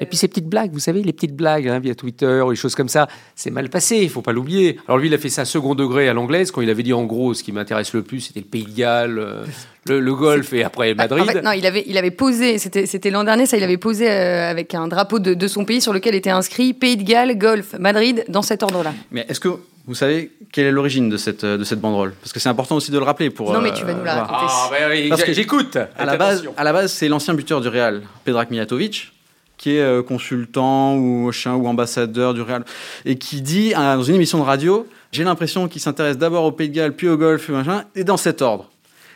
Et 0.00 0.06
puis 0.06 0.16
ces 0.16 0.28
petites 0.28 0.48
blagues, 0.48 0.72
vous 0.72 0.78
savez, 0.78 1.02
les 1.02 1.12
petites 1.12 1.34
blagues 1.34 1.68
hein, 1.68 1.80
via 1.80 1.94
Twitter 1.94 2.40
ou 2.44 2.50
les 2.50 2.56
choses 2.56 2.74
comme 2.74 2.88
ça, 2.88 3.08
c'est 3.34 3.50
mal 3.50 3.68
passé, 3.68 3.96
il 3.96 4.10
faut 4.10 4.22
pas 4.22 4.32
l'oublier. 4.32 4.78
Alors 4.86 4.98
lui, 4.98 5.08
il 5.08 5.14
a 5.14 5.18
fait 5.18 5.28
ça 5.28 5.44
second 5.44 5.74
degré 5.74 6.08
à 6.08 6.12
l'anglaise 6.12 6.50
quand 6.50 6.60
il 6.60 6.70
avait 6.70 6.84
dit 6.84 6.92
en 6.92 7.04
gros 7.04 7.34
ce 7.34 7.42
qui 7.42 7.50
m'intéresse 7.50 7.92
le 7.94 8.02
plus, 8.02 8.20
c'était 8.20 8.40
le 8.40 8.46
Pays 8.46 8.64
de 8.64 8.76
Galles, 8.76 9.18
euh, 9.18 9.44
le, 9.86 9.98
le, 9.98 10.14
golf 10.14 10.52
et 10.52 10.62
après 10.62 10.94
Madrid. 10.94 11.22
En 11.22 11.26
fait, 11.26 11.42
non, 11.42 11.50
il 11.50 11.66
avait, 11.66 11.82
il 11.86 11.98
avait 11.98 12.12
posé, 12.12 12.58
c'était, 12.58 12.86
c'était 12.86 13.10
l'an 13.10 13.24
dernier, 13.24 13.46
ça, 13.46 13.56
il 13.56 13.64
avait 13.64 13.76
posé 13.76 14.08
euh, 14.08 14.48
avec 14.48 14.72
un 14.74 14.86
drapeau 14.86 15.18
de, 15.18 15.34
de, 15.34 15.48
son 15.48 15.64
pays 15.64 15.80
sur 15.80 15.92
lequel 15.92 16.14
était 16.14 16.30
inscrit 16.30 16.74
Pays 16.74 16.96
de 16.96 17.02
Galles, 17.02 17.36
golf, 17.36 17.74
Madrid, 17.80 18.24
dans 18.28 18.42
cet 18.42 18.62
ordre-là. 18.62 18.94
Mais 19.10 19.26
est-ce 19.28 19.40
que 19.40 19.58
vous 19.88 19.94
savez 19.94 20.30
quelle 20.52 20.66
est 20.66 20.70
l'origine 20.70 21.08
de 21.08 21.16
cette, 21.16 21.44
de 21.44 21.64
cette 21.64 21.80
banderole? 21.80 22.14
Parce 22.20 22.32
que 22.32 22.38
c'est 22.38 22.48
important 22.48 22.76
aussi 22.76 22.90
de 22.90 22.98
le 22.98 23.04
rappeler 23.04 23.30
pour. 23.30 23.52
Non, 23.52 23.60
mais 23.60 23.72
tu 23.72 23.84
vas 23.84 23.94
nous 23.94 24.04
la 24.04 24.22
raconter. 24.22 24.46
Ah, 24.48 24.68
bah 24.70 24.76
oui, 24.90 25.08
Parce 25.08 25.24
que 25.24 25.32
j'écoute. 25.32 25.76
À 25.96 26.04
la 26.04 26.16
base, 26.16 26.44
à 26.56 26.62
la 26.62 26.72
base, 26.72 26.92
c'est 26.92 27.08
l'ancien 27.08 27.34
buteur 27.34 27.60
du 27.60 27.68
Real, 27.68 28.02
Pedrak 28.24 28.50
Mijatovic 28.50 29.12
qui 29.58 29.76
est 29.76 29.80
euh, 29.80 30.02
consultant 30.02 30.96
ou 30.96 31.30
chien 31.32 31.54
ou 31.54 31.66
ambassadeur 31.66 32.32
du 32.32 32.40
Real, 32.40 32.64
et 33.04 33.18
qui 33.18 33.42
dit 33.42 33.74
euh, 33.74 33.96
dans 33.96 34.02
une 34.04 34.14
émission 34.14 34.38
de 34.38 34.44
radio, 34.44 34.86
j'ai 35.10 35.24
l'impression 35.24 35.68
qu'il 35.68 35.80
s'intéresse 35.80 36.16
d'abord 36.16 36.44
au 36.44 36.52
Pays 36.52 36.68
de 36.68 36.74
Galles, 36.74 36.94
puis 36.94 37.08
au 37.08 37.16
golf, 37.16 37.48
et, 37.48 37.52
machin, 37.52 37.84
et 37.94 38.04
dans 38.04 38.16
cet 38.16 38.40
ordre. 38.40 38.70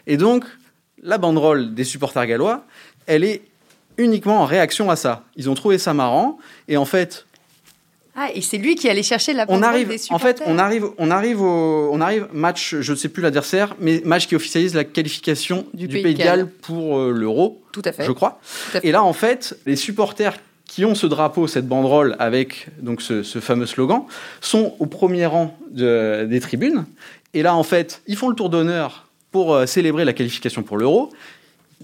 Et 0.07 0.17
donc, 0.17 0.45
la 1.03 1.17
banderole 1.17 1.75
des 1.75 1.85
supporters 1.85 2.27
gallois, 2.27 2.65
elle 3.07 3.25
est 3.25 3.43
uniquement 3.97 4.41
en 4.43 4.45
réaction 4.45 4.91
à 4.91 4.97
ça. 4.97 5.23
Ils 5.37 5.49
ont 5.49 5.55
trouvé 5.55 5.79
ça 5.79 5.95
marrant, 5.95 6.39
et 6.67 6.77
en 6.77 6.85
fait, 6.85 7.27
ah, 8.15 8.29
et 8.35 8.43
c'est 8.43 8.59
lui 8.59 8.75
qui 8.75 8.91
allait 8.91 9.03
chercher 9.03 9.33
la 9.33 9.47
on 9.49 9.63
arrive, 9.63 9.89
des 9.89 9.99
En 10.11 10.19
fait, 10.19 10.43
on 10.45 10.59
arrive, 10.59 10.87
on 10.99 11.11
arrive 11.11 11.41
au, 11.41 11.89
on 11.91 12.01
arrive 12.01 12.29
match, 12.33 12.77
je 12.81 12.93
ne 12.93 12.97
sais 12.97 13.09
plus 13.09 13.23
l'adversaire, 13.23 13.75
mais 13.81 14.03
match 14.05 14.27
qui 14.27 14.37
officialise 14.37 14.75
la 14.75 14.85
qualification 14.85 15.67
du, 15.73 15.89
du 15.89 16.03
Pays 16.03 16.15
de 16.15 16.19
Galles 16.19 16.47
pour 16.47 16.99
euh, 16.99 17.11
l'Euro. 17.11 17.63
Tout 17.73 17.83
à 17.85 17.93
fait. 17.93 18.05
Je 18.05 18.13
crois. 18.13 18.39
fait. 18.43 18.85
Et 18.85 18.93
là, 18.93 19.03
en 19.03 19.15
fait, 19.15 19.57
les 19.65 19.77
supporters 19.77 20.37
qui 20.67 20.85
ont 20.85 20.95
ce 20.95 21.07
drapeau, 21.07 21.47
cette 21.47 21.67
banderole 21.67 22.17
avec 22.19 22.69
donc 22.81 23.01
ce, 23.03 23.23
ce 23.23 23.41
fameux 23.41 23.67
slogan, 23.67 24.05
sont 24.41 24.75
au 24.79 24.87
premier 24.87 25.25
rang 25.25 25.57
de, 25.71 26.27
des 26.29 26.41
tribunes. 26.41 26.85
Et 27.35 27.43
là, 27.43 27.55
en 27.55 27.63
fait, 27.63 28.03
ils 28.07 28.17
font 28.17 28.29
le 28.29 28.35
tour 28.35 28.51
d'honneur 28.51 29.07
pour 29.31 29.55
euh, 29.55 29.67
célébrer 29.67 30.05
la 30.05 30.13
qualification 30.13 30.63
pour 30.63 30.77
l'Euro. 30.77 31.11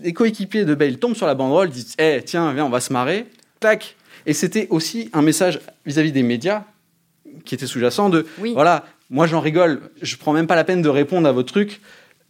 Les 0.02 0.12
coéquipiers 0.12 0.64
de 0.64 0.74
Bale 0.74 0.98
tombent 0.98 1.16
sur 1.16 1.26
la 1.26 1.34
banderole, 1.34 1.70
disent 1.70 1.94
Eh, 1.98 2.20
tiens, 2.24 2.52
viens, 2.52 2.66
on 2.66 2.70
va 2.70 2.80
se 2.80 2.92
marrer. 2.92 3.26
Tac, 3.60 3.96
et 4.28 4.34
c'était 4.34 4.68
aussi 4.70 5.10
un 5.12 5.22
message 5.22 5.58
vis-à-vis 5.86 6.10
-vis 6.10 6.12
des 6.12 6.22
médias 6.22 6.62
qui 7.44 7.54
était 7.54 7.66
sous-jacent 7.66 8.10
de 8.10 8.26
oui. 8.40 8.52
voilà, 8.52 8.84
moi 9.10 9.26
j'en 9.26 9.40
rigole, 9.40 9.80
je 10.02 10.16
prends 10.16 10.34
même 10.34 10.46
pas 10.46 10.54
la 10.54 10.64
peine 10.64 10.82
de 10.82 10.88
répondre 10.88 11.26
à 11.26 11.32
votre 11.32 11.50
truc, 11.50 11.80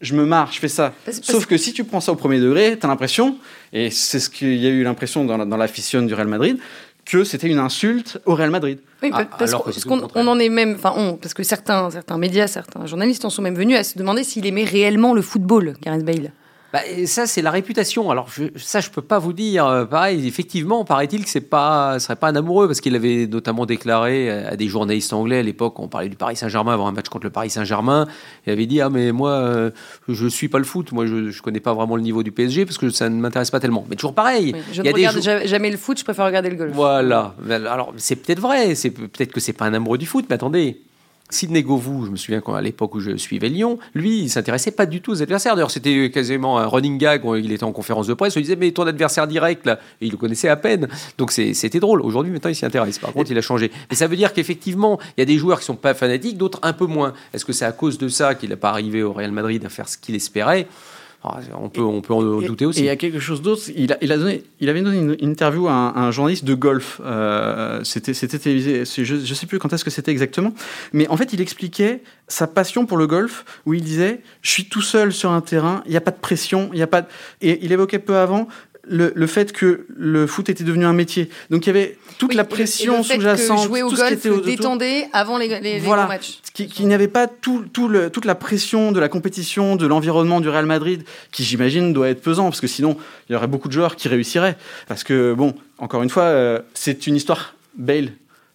je 0.01 0.15
me 0.15 0.25
marre, 0.25 0.53
je 0.53 0.61
fais 0.61 0.69
ça. 0.69 0.95
Parce, 1.05 1.21
Sauf 1.23 1.47
que 1.47 1.57
si 1.57 1.73
tu 1.73 1.83
prends 1.83 2.01
ça 2.01 2.13
au 2.13 2.15
premier 2.15 2.39
degré, 2.39 2.79
tu 2.79 2.87
as 2.87 2.89
l'impression, 2.89 3.37
et 3.73 3.91
c'est 3.91 4.21
ce 4.21 4.31
qu'il 4.31 4.57
y 4.57 4.67
a 4.67 4.71
eu 4.71 4.85
l'impression 4.85 5.25
dans, 5.25 5.37
la, 5.37 5.45
dans 5.45 5.57
la 5.57 5.67
fission 5.67 6.03
du 6.03 6.15
Real 6.15 6.29
Madrid, 6.29 6.59
que 7.05 7.25
c'était 7.25 7.49
une 7.49 7.59
insulte 7.59 8.21
au 8.27 8.35
Real 8.37 8.51
Madrid. 8.51 8.79
Oui, 9.03 9.11
ah, 9.13 9.25
parce, 9.25 9.51
parce 9.51 9.85
qu'on 9.85 10.09
on 10.15 10.27
en 10.29 10.39
est 10.39 10.51
même, 10.51 10.75
enfin, 10.77 10.93
on, 10.97 11.17
parce 11.17 11.35
que 11.35 11.43
certains, 11.43 11.91
certains 11.91 12.19
médias, 12.19 12.47
certains 12.47 12.87
journalistes 12.87 13.25
en 13.25 13.31
sont 13.31 13.43
même 13.43 13.57
venus 13.57 13.77
à 13.77 13.83
se 13.83 13.99
demander 13.99 14.23
s'il 14.23 14.47
aimait 14.47 14.65
réellement 14.65 15.15
le 15.15 15.23
football, 15.23 15.75
Gareth 15.83 16.05
Bale. 16.05 16.33
Bah, 16.73 16.81
ça, 17.07 17.27
c'est 17.27 17.43
la 17.43 17.51
réputation. 17.51 18.11
Alors, 18.11 18.29
je, 18.31 18.45
ça, 18.57 18.81
je 18.81 18.91
peux 18.91 19.03
pas 19.03 19.19
vous 19.19 19.33
dire. 19.33 19.87
Pareil, 19.91 20.27
effectivement, 20.27 20.85
paraît-il 20.85 21.25
que 21.25 21.31
c'est 21.31 21.41
pas, 21.41 21.99
ce 21.99 22.07
serait 22.07 22.17
pas 22.17 22.29
un 22.29 22.37
amoureux, 22.37 22.67
parce 22.67 22.81
qu'il 22.81 22.95
avait 22.95 23.27
notamment 23.27 23.65
déclaré 23.65 24.31
à 24.31 24.57
des 24.57 24.69
journalistes 24.69 25.13
anglais 25.13 25.39
à 25.39 25.43
l'époque, 25.43 25.79
on 25.79 25.89
parlait 25.89 26.09
du 26.09 26.17
Paris 26.17 26.37
Saint-Germain 26.37 26.75
avant 26.75 26.87
un 26.87 26.93
match 26.93 27.09
contre 27.09 27.25
le 27.25 27.31
Paris 27.31 27.51
Saint-Germain. 27.51 28.07
Il 28.47 28.53
avait 28.53 28.67
dit 28.67 28.81
ah 28.81 28.91
mais 28.91 29.13
moi, 29.13 29.31
euh, 29.31 29.71
je 30.09 30.27
suis 30.27 30.49
pas 30.49 30.59
le 30.59 30.65
foot. 30.65 30.93
Moi, 30.93 31.07
je, 31.07 31.31
je 31.31 31.43
connais 31.43 31.61
pas 31.61 31.75
vraiment 31.75 31.97
le 31.97 32.03
niveau 32.03 32.23
du 32.23 32.33
PSG 32.33 32.67
parce 32.67 32.79
que 32.79 32.91
ça 32.91 33.09
ne 33.09 33.17
m'intéresse 33.21 33.51
pas 33.51 33.61
tellement. 33.61 33.87
Mais 33.89 33.97
toujours 33.97 34.15
pareil. 34.15 34.53
Oui, 34.55 34.61
je 34.73 34.83
ne 34.83 34.93
regarde 34.93 35.47
jamais 35.47 35.71
le 35.71 35.77
foot. 35.77 35.99
Je 35.99 36.05
préfère 36.05 36.27
regarder 36.27 36.51
le 36.51 36.57
golf. 36.57 36.73
Voilà. 36.75 37.35
Alors, 37.51 37.93
c'est 37.97 38.17
peut-être 38.17 38.41
vrai. 38.41 38.75
C'est 38.75 38.91
peut-être 38.91 39.33
que 39.33 39.41
c'est 39.41 39.53
pas 39.53 39.67
un 39.67 39.75
amoureux 39.75 39.99
du 39.99 40.07
foot, 40.07 40.27
mais 40.29 40.35
attendez. 40.35 40.81
Sidney 41.31 41.63
Govou, 41.63 42.07
je 42.07 42.11
me 42.11 42.17
souviens 42.17 42.41
qu'à 42.41 42.61
l'époque 42.61 42.95
où 42.95 43.01
je 43.01 43.17
suivais 43.17 43.49
Lyon, 43.49 43.79
lui, 43.95 44.21
il 44.21 44.31
s'intéressait 44.31 44.71
pas 44.71 44.87
du 44.87 45.01
tout 45.01 45.13
aux 45.13 45.23
adversaires. 45.23 45.55
D'ailleurs, 45.55 45.71
c'était 45.71 46.11
quasiment 46.11 46.59
un 46.59 46.67
running 46.67 46.97
gag. 46.99 47.23
Il 47.37 47.53
était 47.53 47.65
en 47.65 47.73
conférence 47.73 48.07
de 48.07 48.15
presse. 48.15 48.35
Il 48.37 48.43
disait, 48.43 48.57
mais 48.57 48.71
ton 48.73 48.87
adversaire 48.87 49.27
direct, 49.27 49.67
là, 49.67 49.79
il 50.01 50.11
le 50.11 50.17
connaissait 50.17 50.49
à 50.49 50.57
peine. 50.57 50.89
Donc 51.19 51.33
c'était 51.33 51.81
drôle. 51.81 52.01
Aujourd'hui, 52.01 52.33
maintenant, 52.33 52.51
il 52.51 52.55
s'y 52.55 52.65
intéresse. 52.65 52.99
Par 52.99 53.13
contre, 53.13 53.31
il 53.31 53.39
a 53.39 53.43
changé. 53.43 53.71
Mais 53.91 53.97
ça 53.97 54.07
veut 54.07 54.17
dire 54.17 54.33
qu'effectivement, 54.33 54.99
il 55.17 55.21
y 55.21 55.23
a 55.23 55.27
des 55.27 55.37
joueurs 55.37 55.59
qui 55.61 55.67
sont 55.67 55.77
pas 55.77 55.95
fanatiques, 55.95 56.39
d'autres 56.39 56.61
un 56.63 56.73
peu 56.73 56.87
moins. 56.87 57.13
Est-ce 57.35 57.45
que 57.45 57.53
c'est 57.53 57.67
à 57.67 57.73
cause 57.73 57.99
de 57.99 58.09
ça 58.09 58.35
qu'il 58.35 58.49
n'a 58.51 58.57
pas 58.57 58.71
arrivé 58.71 59.03
au 59.03 59.13
Real 59.13 59.33
Madrid 59.33 59.65
à 59.65 59.69
faire 59.69 59.89
ce 59.89 59.99
qu'il 59.99 60.15
espérait? 60.15 60.67
On 61.25 61.69
peut, 61.69 61.83
on 61.83 62.01
peut 62.01 62.15
en 62.15 62.41
et, 62.41 62.47
douter 62.47 62.65
aussi. 62.65 62.81
Et 62.81 62.83
il 62.85 62.87
y 62.87 62.91
a 62.91 62.97
quelque 62.97 63.19
chose 63.19 63.43
d'autre. 63.43 63.63
Il, 63.75 63.93
a, 63.93 63.99
il, 64.01 64.13
a 64.13 64.19
donné, 64.19 64.45
il 64.61 64.69
avait 64.69 64.83
donné 64.83 64.99
une 64.99 65.17
interview 65.21 65.67
à 65.67 65.73
un, 65.73 65.89
à 65.89 66.01
un 66.01 66.11
journaliste 66.11 66.45
de 66.45 66.55
golf. 66.55 67.01
Euh, 67.05 67.83
c'était 67.83 68.13
télévisé. 68.13 68.85
Je 68.85 69.15
ne 69.15 69.35
sais 69.35 69.47
plus 69.47 69.59
quand 69.59 69.73
est-ce 69.73 69.85
que 69.85 69.91
c'était 69.91 70.13
exactement. 70.13 70.55
Mais 70.93 71.09
en 71.09 71.17
fait, 71.17 71.33
il 71.33 71.41
expliquait 71.41 72.03
sa 72.29 72.47
passion 72.47 72.87
pour 72.87 72.97
le 72.99 73.07
golf, 73.07 73.45
où 73.67 73.75
il 73.75 73.83
disait 73.83 74.21
Je 74.43 74.51
suis 74.51 74.67
tout 74.67 74.83
seul 74.83 75.13
sur 75.13 75.31
un 75.31 75.41
terrain, 75.41 75.83
il 75.87 75.91
n'y 75.91 75.97
a 75.97 76.01
pas 76.01 76.13
de 76.13 76.21
pression, 76.21 76.71
il 76.73 76.77
n'y 76.77 76.83
a 76.83 76.87
pas 76.87 77.03
de... 77.03 77.07
Et 77.41 77.65
il 77.65 77.73
évoquait 77.73 77.99
peu 77.99 78.17
avant 78.17 78.49
le, 78.89 79.13
le, 79.15 79.27
fait 79.27 79.53
que 79.53 79.87
le 79.97 80.27
foot 80.27 80.49
était 80.49 80.65
devenu 80.65 80.85
un 80.85 80.93
métier. 80.93 81.29
Donc 81.51 81.67
il 81.67 81.69
y 81.69 81.71
avait 81.71 81.99
toute 82.19 82.31
oui, 82.31 82.37
la 82.37 82.45
pression 82.45 83.03
sous-jacente, 83.03 83.67
jouer 83.67 83.83
au 83.83 83.91
tout 83.91 83.97
golf, 83.97 84.21
ce 84.21 84.29
qui 84.29 84.29
était 84.29 84.57
détendait 84.57 85.09
avant 85.13 85.39
les, 85.39 85.61
les, 85.61 85.79
voilà. 85.79 86.03
les 86.03 86.09
matchs. 86.09 86.41
Qui, 86.53 86.67
qui 86.67 86.87
pas 87.09 87.27
tout, 87.27 87.65
tout 87.73 87.89
le, 87.89 88.11
toute 88.11 88.25
la 88.25 88.35
pression 88.35 88.93
de 88.93 89.01
la 89.01 89.09
compétition, 89.09 89.77
de 89.77 89.87
l'environnement 89.87 90.41
du 90.41 90.49
Real 90.49 90.67
Madrid, 90.67 91.05
qui 91.31 91.45
j'imagine 91.45 91.93
doit 91.93 92.09
être 92.09 92.23
pesant, 92.23 92.45
parce 92.45 92.61
que 92.61 92.67
sinon 92.67 92.97
il 93.29 93.33
y 93.33 93.37
aurait 93.37 93.47
beaucoup 93.47 93.69
de 93.69 93.73
joueurs 93.73 93.97
qui 93.97 94.09
réussiraient. 94.09 94.57
Parce 94.89 95.05
que 95.05 95.35
bon, 95.35 95.55
encore 95.79 96.03
une 96.03 96.11
fois, 96.11 96.25
euh, 96.25 96.61
c'est 96.75 97.07
une 97.07 97.17
histoire 97.17 97.55
Bale, 97.77 98.13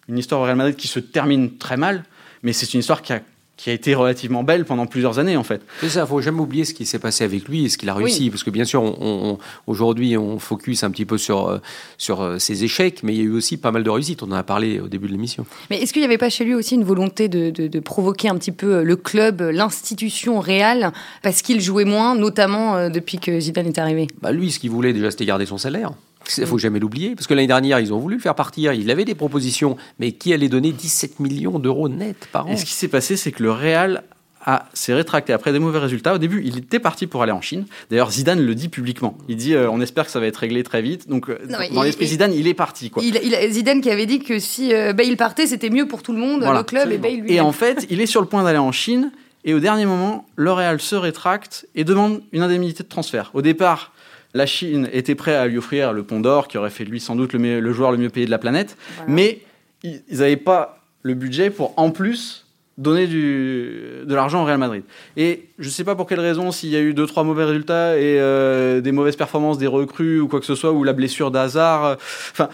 une 0.08 0.18
histoire 0.18 0.40
au 0.40 0.44
Real 0.44 0.56
Madrid 0.56 0.76
qui 0.76 0.88
se 0.88 1.00
termine 1.00 1.56
très 1.56 1.76
mal, 1.76 2.04
mais 2.42 2.52
c'est 2.52 2.74
une 2.74 2.80
histoire 2.80 3.00
qui 3.00 3.12
a 3.12 3.20
qui 3.56 3.70
a 3.70 3.72
été 3.72 3.94
relativement 3.94 4.42
belle 4.42 4.64
pendant 4.64 4.86
plusieurs 4.86 5.18
années 5.20 5.36
en 5.36 5.44
fait. 5.44 5.62
C'est 5.80 5.88
ça, 5.88 6.04
faut 6.06 6.20
jamais 6.20 6.40
oublier 6.40 6.64
ce 6.64 6.74
qui 6.74 6.86
s'est 6.86 6.98
passé 6.98 7.22
avec 7.24 7.48
lui 7.48 7.64
et 7.64 7.68
ce 7.68 7.78
qu'il 7.78 7.88
a 7.88 7.94
réussi, 7.94 8.24
Oui. 8.24 8.30
parce 8.30 8.42
que 8.42 8.50
bien 8.50 8.64
sûr, 8.64 8.82
on, 8.82 8.96
on- 9.00 9.38
aujourd'hui, 9.68 10.16
on 10.16 10.38
focus 10.40 10.82
un 10.82 10.90
petit 10.90 11.04
peu 11.04 11.18
sur 11.18 11.48
euh, 11.48 11.58
sur 11.96 12.20
euh, 12.22 12.38
ses 12.38 12.64
échecs, 12.64 13.00
mais 13.04 13.14
il 13.14 13.18
y 13.18 13.20
a 13.20 13.24
eu 13.24 13.30
aussi 13.32 13.56
pas 13.56 13.70
mal 13.70 13.84
de 13.84 13.90
réussites. 13.90 14.22
On 14.24 14.26
en 14.26 14.32
a 14.32 14.42
parlé 14.42 14.80
au 14.80 14.88
début 14.88 15.06
de 15.06 15.12
l'émission. 15.12 15.46
Mais 15.70 15.80
est-ce 15.80 15.92
qu'il 15.92 16.02
n'y 16.02 16.06
avait 16.06 16.18
pas 16.18 16.30
chez 16.30 16.44
lui 16.44 16.54
aussi 16.54 16.74
une 16.74 16.84
volonté 16.84 17.28
de, 17.28 17.50
de- 17.50 17.68
de 17.68 17.80
provoquer 17.80 18.28
un 18.28 18.36
petit 18.36 18.52
peu 18.52 18.82
le 18.82 18.96
club, 18.96 19.40
l'institution 19.40 20.40
réelle, 20.40 20.90
parce 21.22 21.42
qu'il 21.42 21.60
jouait 21.60 21.84
moins, 21.84 22.14
notamment 22.16 22.76
euh, 22.76 22.88
depuis 22.88 23.18
que 23.18 23.38
Zidane 23.38 23.66
est 23.68 23.78
arrivé? 23.78 24.08
Bah 24.20 24.32
lui, 24.32 24.50
ce 24.50 24.58
qu'il 24.58 24.70
voulait 24.70 24.92
déjà, 24.92 25.10
c'était 25.10 25.26
garder 25.26 25.46
son 25.46 25.58
salaire. 25.58 25.92
Il 26.38 26.46
faut 26.46 26.58
jamais 26.58 26.78
l'oublier, 26.80 27.14
parce 27.14 27.26
que 27.26 27.34
l'année 27.34 27.46
dernière, 27.46 27.80
ils 27.80 27.92
ont 27.92 27.98
voulu 27.98 28.16
le 28.16 28.20
faire 28.20 28.34
partir. 28.34 28.72
Il 28.72 28.90
avait 28.90 29.04
des 29.04 29.14
propositions, 29.14 29.76
mais 29.98 30.12
qui 30.12 30.32
allait 30.32 30.48
donner 30.48 30.72
17 30.72 31.20
millions 31.20 31.58
d'euros 31.58 31.88
net 31.88 32.28
par 32.32 32.46
an 32.46 32.50
Et 32.50 32.56
ce 32.56 32.64
qui 32.64 32.72
s'est 32.72 32.88
passé, 32.88 33.16
c'est 33.16 33.32
que 33.32 33.42
le 33.42 33.50
Real 33.52 34.02
a- 34.46 34.66
s'est 34.74 34.92
rétracté 34.94 35.32
après 35.32 35.52
des 35.52 35.58
mauvais 35.58 35.78
résultats. 35.78 36.14
Au 36.14 36.18
début, 36.18 36.42
il 36.44 36.58
était 36.58 36.78
parti 36.78 37.06
pour 37.06 37.22
aller 37.22 37.32
en 37.32 37.40
Chine. 37.40 37.64
D'ailleurs, 37.90 38.10
Zidane 38.10 38.40
le 38.44 38.54
dit 38.54 38.68
publiquement. 38.68 39.16
Il 39.28 39.36
dit 39.36 39.54
euh, 39.54 39.70
on 39.70 39.80
espère 39.80 40.04
que 40.04 40.10
ça 40.10 40.20
va 40.20 40.26
être 40.26 40.36
réglé 40.36 40.62
très 40.62 40.82
vite. 40.82 41.08
Donc, 41.08 41.30
euh, 41.30 41.38
Non, 41.48 41.58
dans 41.72 41.82
l'esprit 41.82 42.06
Zidane, 42.06 42.32
il 42.34 42.46
est 42.46 42.52
parti. 42.54 42.90
Quoi. 42.90 43.02
il, 43.02 43.18
il- 43.22 43.52
Zidane 43.52 43.80
qui 43.80 43.90
avait 43.90 44.04
dit 44.06 44.18
que 44.18 44.38
si 44.38 44.74
euh, 44.74 44.92
Bale 44.92 45.16
partait, 45.16 45.46
c'était 45.46 45.70
mieux 45.70 45.86
pour 45.88 46.02
tout 46.02 46.12
le 46.12 46.18
monde, 46.18 46.42
Voilà. 46.42 46.58
le 46.58 46.64
club 46.64 46.90
et 46.92 46.98
Bale 46.98 47.20
lui. 47.20 47.32
Et 47.32 47.40
en 47.40 47.52
fait, 47.52 47.86
il 47.90 48.00
est 48.02 48.06
sur 48.06 48.20
le 48.20 48.26
point 48.26 48.42
d'aller 48.44 48.58
en 48.58 48.72
Chine. 48.72 49.12
Et 49.46 49.52
au 49.54 49.60
dernier 49.60 49.84
moment, 49.86 50.26
L'Oréal 50.36 50.80
se 50.80 50.94
rétracte 50.94 51.66
et 51.74 51.84
demande 51.84 52.22
une 52.32 52.40
indemnité 52.42 52.82
de 52.82 52.88
transfert. 52.88 53.30
Au 53.34 53.42
départ, 53.42 53.92
la 54.34 54.46
Chine 54.46 54.88
était 54.92 55.14
prête 55.14 55.36
à 55.36 55.46
lui 55.46 55.58
offrir 55.58 55.92
le 55.92 56.02
pont 56.02 56.20
d'or, 56.20 56.48
qui 56.48 56.58
aurait 56.58 56.70
fait 56.70 56.84
de 56.84 56.90
lui 56.90 57.00
sans 57.00 57.16
doute 57.16 57.32
le, 57.32 57.72
joueur 57.72 57.92
le 57.92 57.98
mieux 57.98 58.10
payé 58.10 58.26
de 58.26 58.30
la 58.30 58.38
planète. 58.38 58.76
Mais 59.06 59.40
ils 59.82 60.02
n'avaient 60.10 60.36
pas 60.36 60.80
le 61.02 61.14
budget 61.14 61.50
pour, 61.50 61.72
en 61.76 61.90
plus, 61.90 62.46
donner 62.76 63.06
du, 63.06 64.02
de 64.04 64.14
l'argent 64.14 64.42
au 64.42 64.44
Real 64.44 64.58
Madrid. 64.58 64.82
Et 65.16 65.48
je 65.58 65.66
ne 65.66 65.70
sais 65.70 65.84
pas 65.84 65.94
pour 65.94 66.08
quelle 66.08 66.20
raison, 66.20 66.50
s'il 66.50 66.70
y 66.70 66.76
a 66.76 66.80
eu 66.80 66.94
deux, 66.94 67.06
trois 67.06 67.22
mauvais 67.22 67.44
résultats 67.44 67.96
et 67.96 68.18
euh, 68.18 68.80
des 68.80 68.90
mauvaises 68.90 69.16
performances 69.16 69.58
des 69.58 69.68
recrues 69.68 70.20
ou 70.20 70.26
quoi 70.26 70.40
que 70.40 70.46
ce 70.46 70.56
soit, 70.56 70.72
ou 70.72 70.82
la 70.82 70.92
blessure 70.92 71.30
d'Hazard. 71.30 71.84
Euh, 71.84 71.94
enfin, 72.32 72.48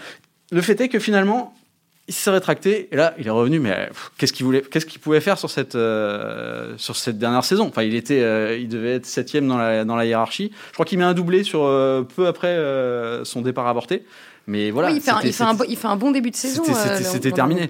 le 0.51 0.61
fait 0.61 0.79
est 0.81 0.89
que 0.89 0.99
finalement, 0.99 1.55
il 2.11 2.13
s'est 2.13 2.29
rétracté 2.29 2.89
et 2.91 2.97
là 2.97 3.13
il 3.17 3.25
est 3.25 3.31
revenu 3.31 3.61
mais 3.61 3.89
qu'est-ce 4.17 4.33
qu'il 4.33 4.45
voulait 4.45 4.61
qu'est-ce 4.61 4.85
qu'il 4.85 4.99
pouvait 4.99 5.21
faire 5.21 5.37
sur 5.37 5.49
cette 5.49 5.75
euh, 5.75 6.73
sur 6.77 6.97
cette 6.97 7.17
dernière 7.17 7.45
saison? 7.45 7.67
Enfin 7.67 7.83
il 7.83 7.95
était 7.95 8.21
euh, 8.21 8.57
il 8.57 8.67
devait 8.67 8.95
être 8.95 9.05
septième 9.05 9.47
dans 9.47 9.57
la 9.57 9.85
dans 9.85 9.95
la 9.95 10.05
hiérarchie. 10.05 10.51
Je 10.67 10.73
crois 10.73 10.85
qu'il 10.85 10.97
met 10.97 11.05
un 11.05 11.13
doublé 11.13 11.45
sur 11.45 11.63
euh, 11.63 12.01
peu 12.01 12.27
après 12.27 12.57
son 13.23 13.41
départ 13.41 13.65
avorté. 13.67 14.03
Mais 14.45 14.71
voilà 14.71 14.91
il, 14.91 14.99
fait 14.99 15.11
un, 15.11 15.21
il, 15.23 15.31
fait 15.31 15.43
un, 15.43 15.55
il, 15.69 15.77
fait 15.77 15.87
un, 15.87 15.95
bon 15.95 16.11
début 16.11 16.31
de 16.31 16.35
saison 16.35 16.63
c'était 16.65 17.31
terminé. 17.31 17.69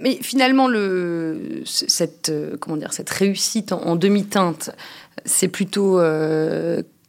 mais 0.00 0.18
finalement 0.20 0.68
le 0.68 1.62
cette 1.64 2.30
comment 2.60 2.76
dire 2.76 2.92
cette 2.92 3.08
réussite 3.08 3.72
en, 3.72 3.96
demi-teinte 3.96 4.70
c'est 5.24 5.48
plutôt 5.48 5.98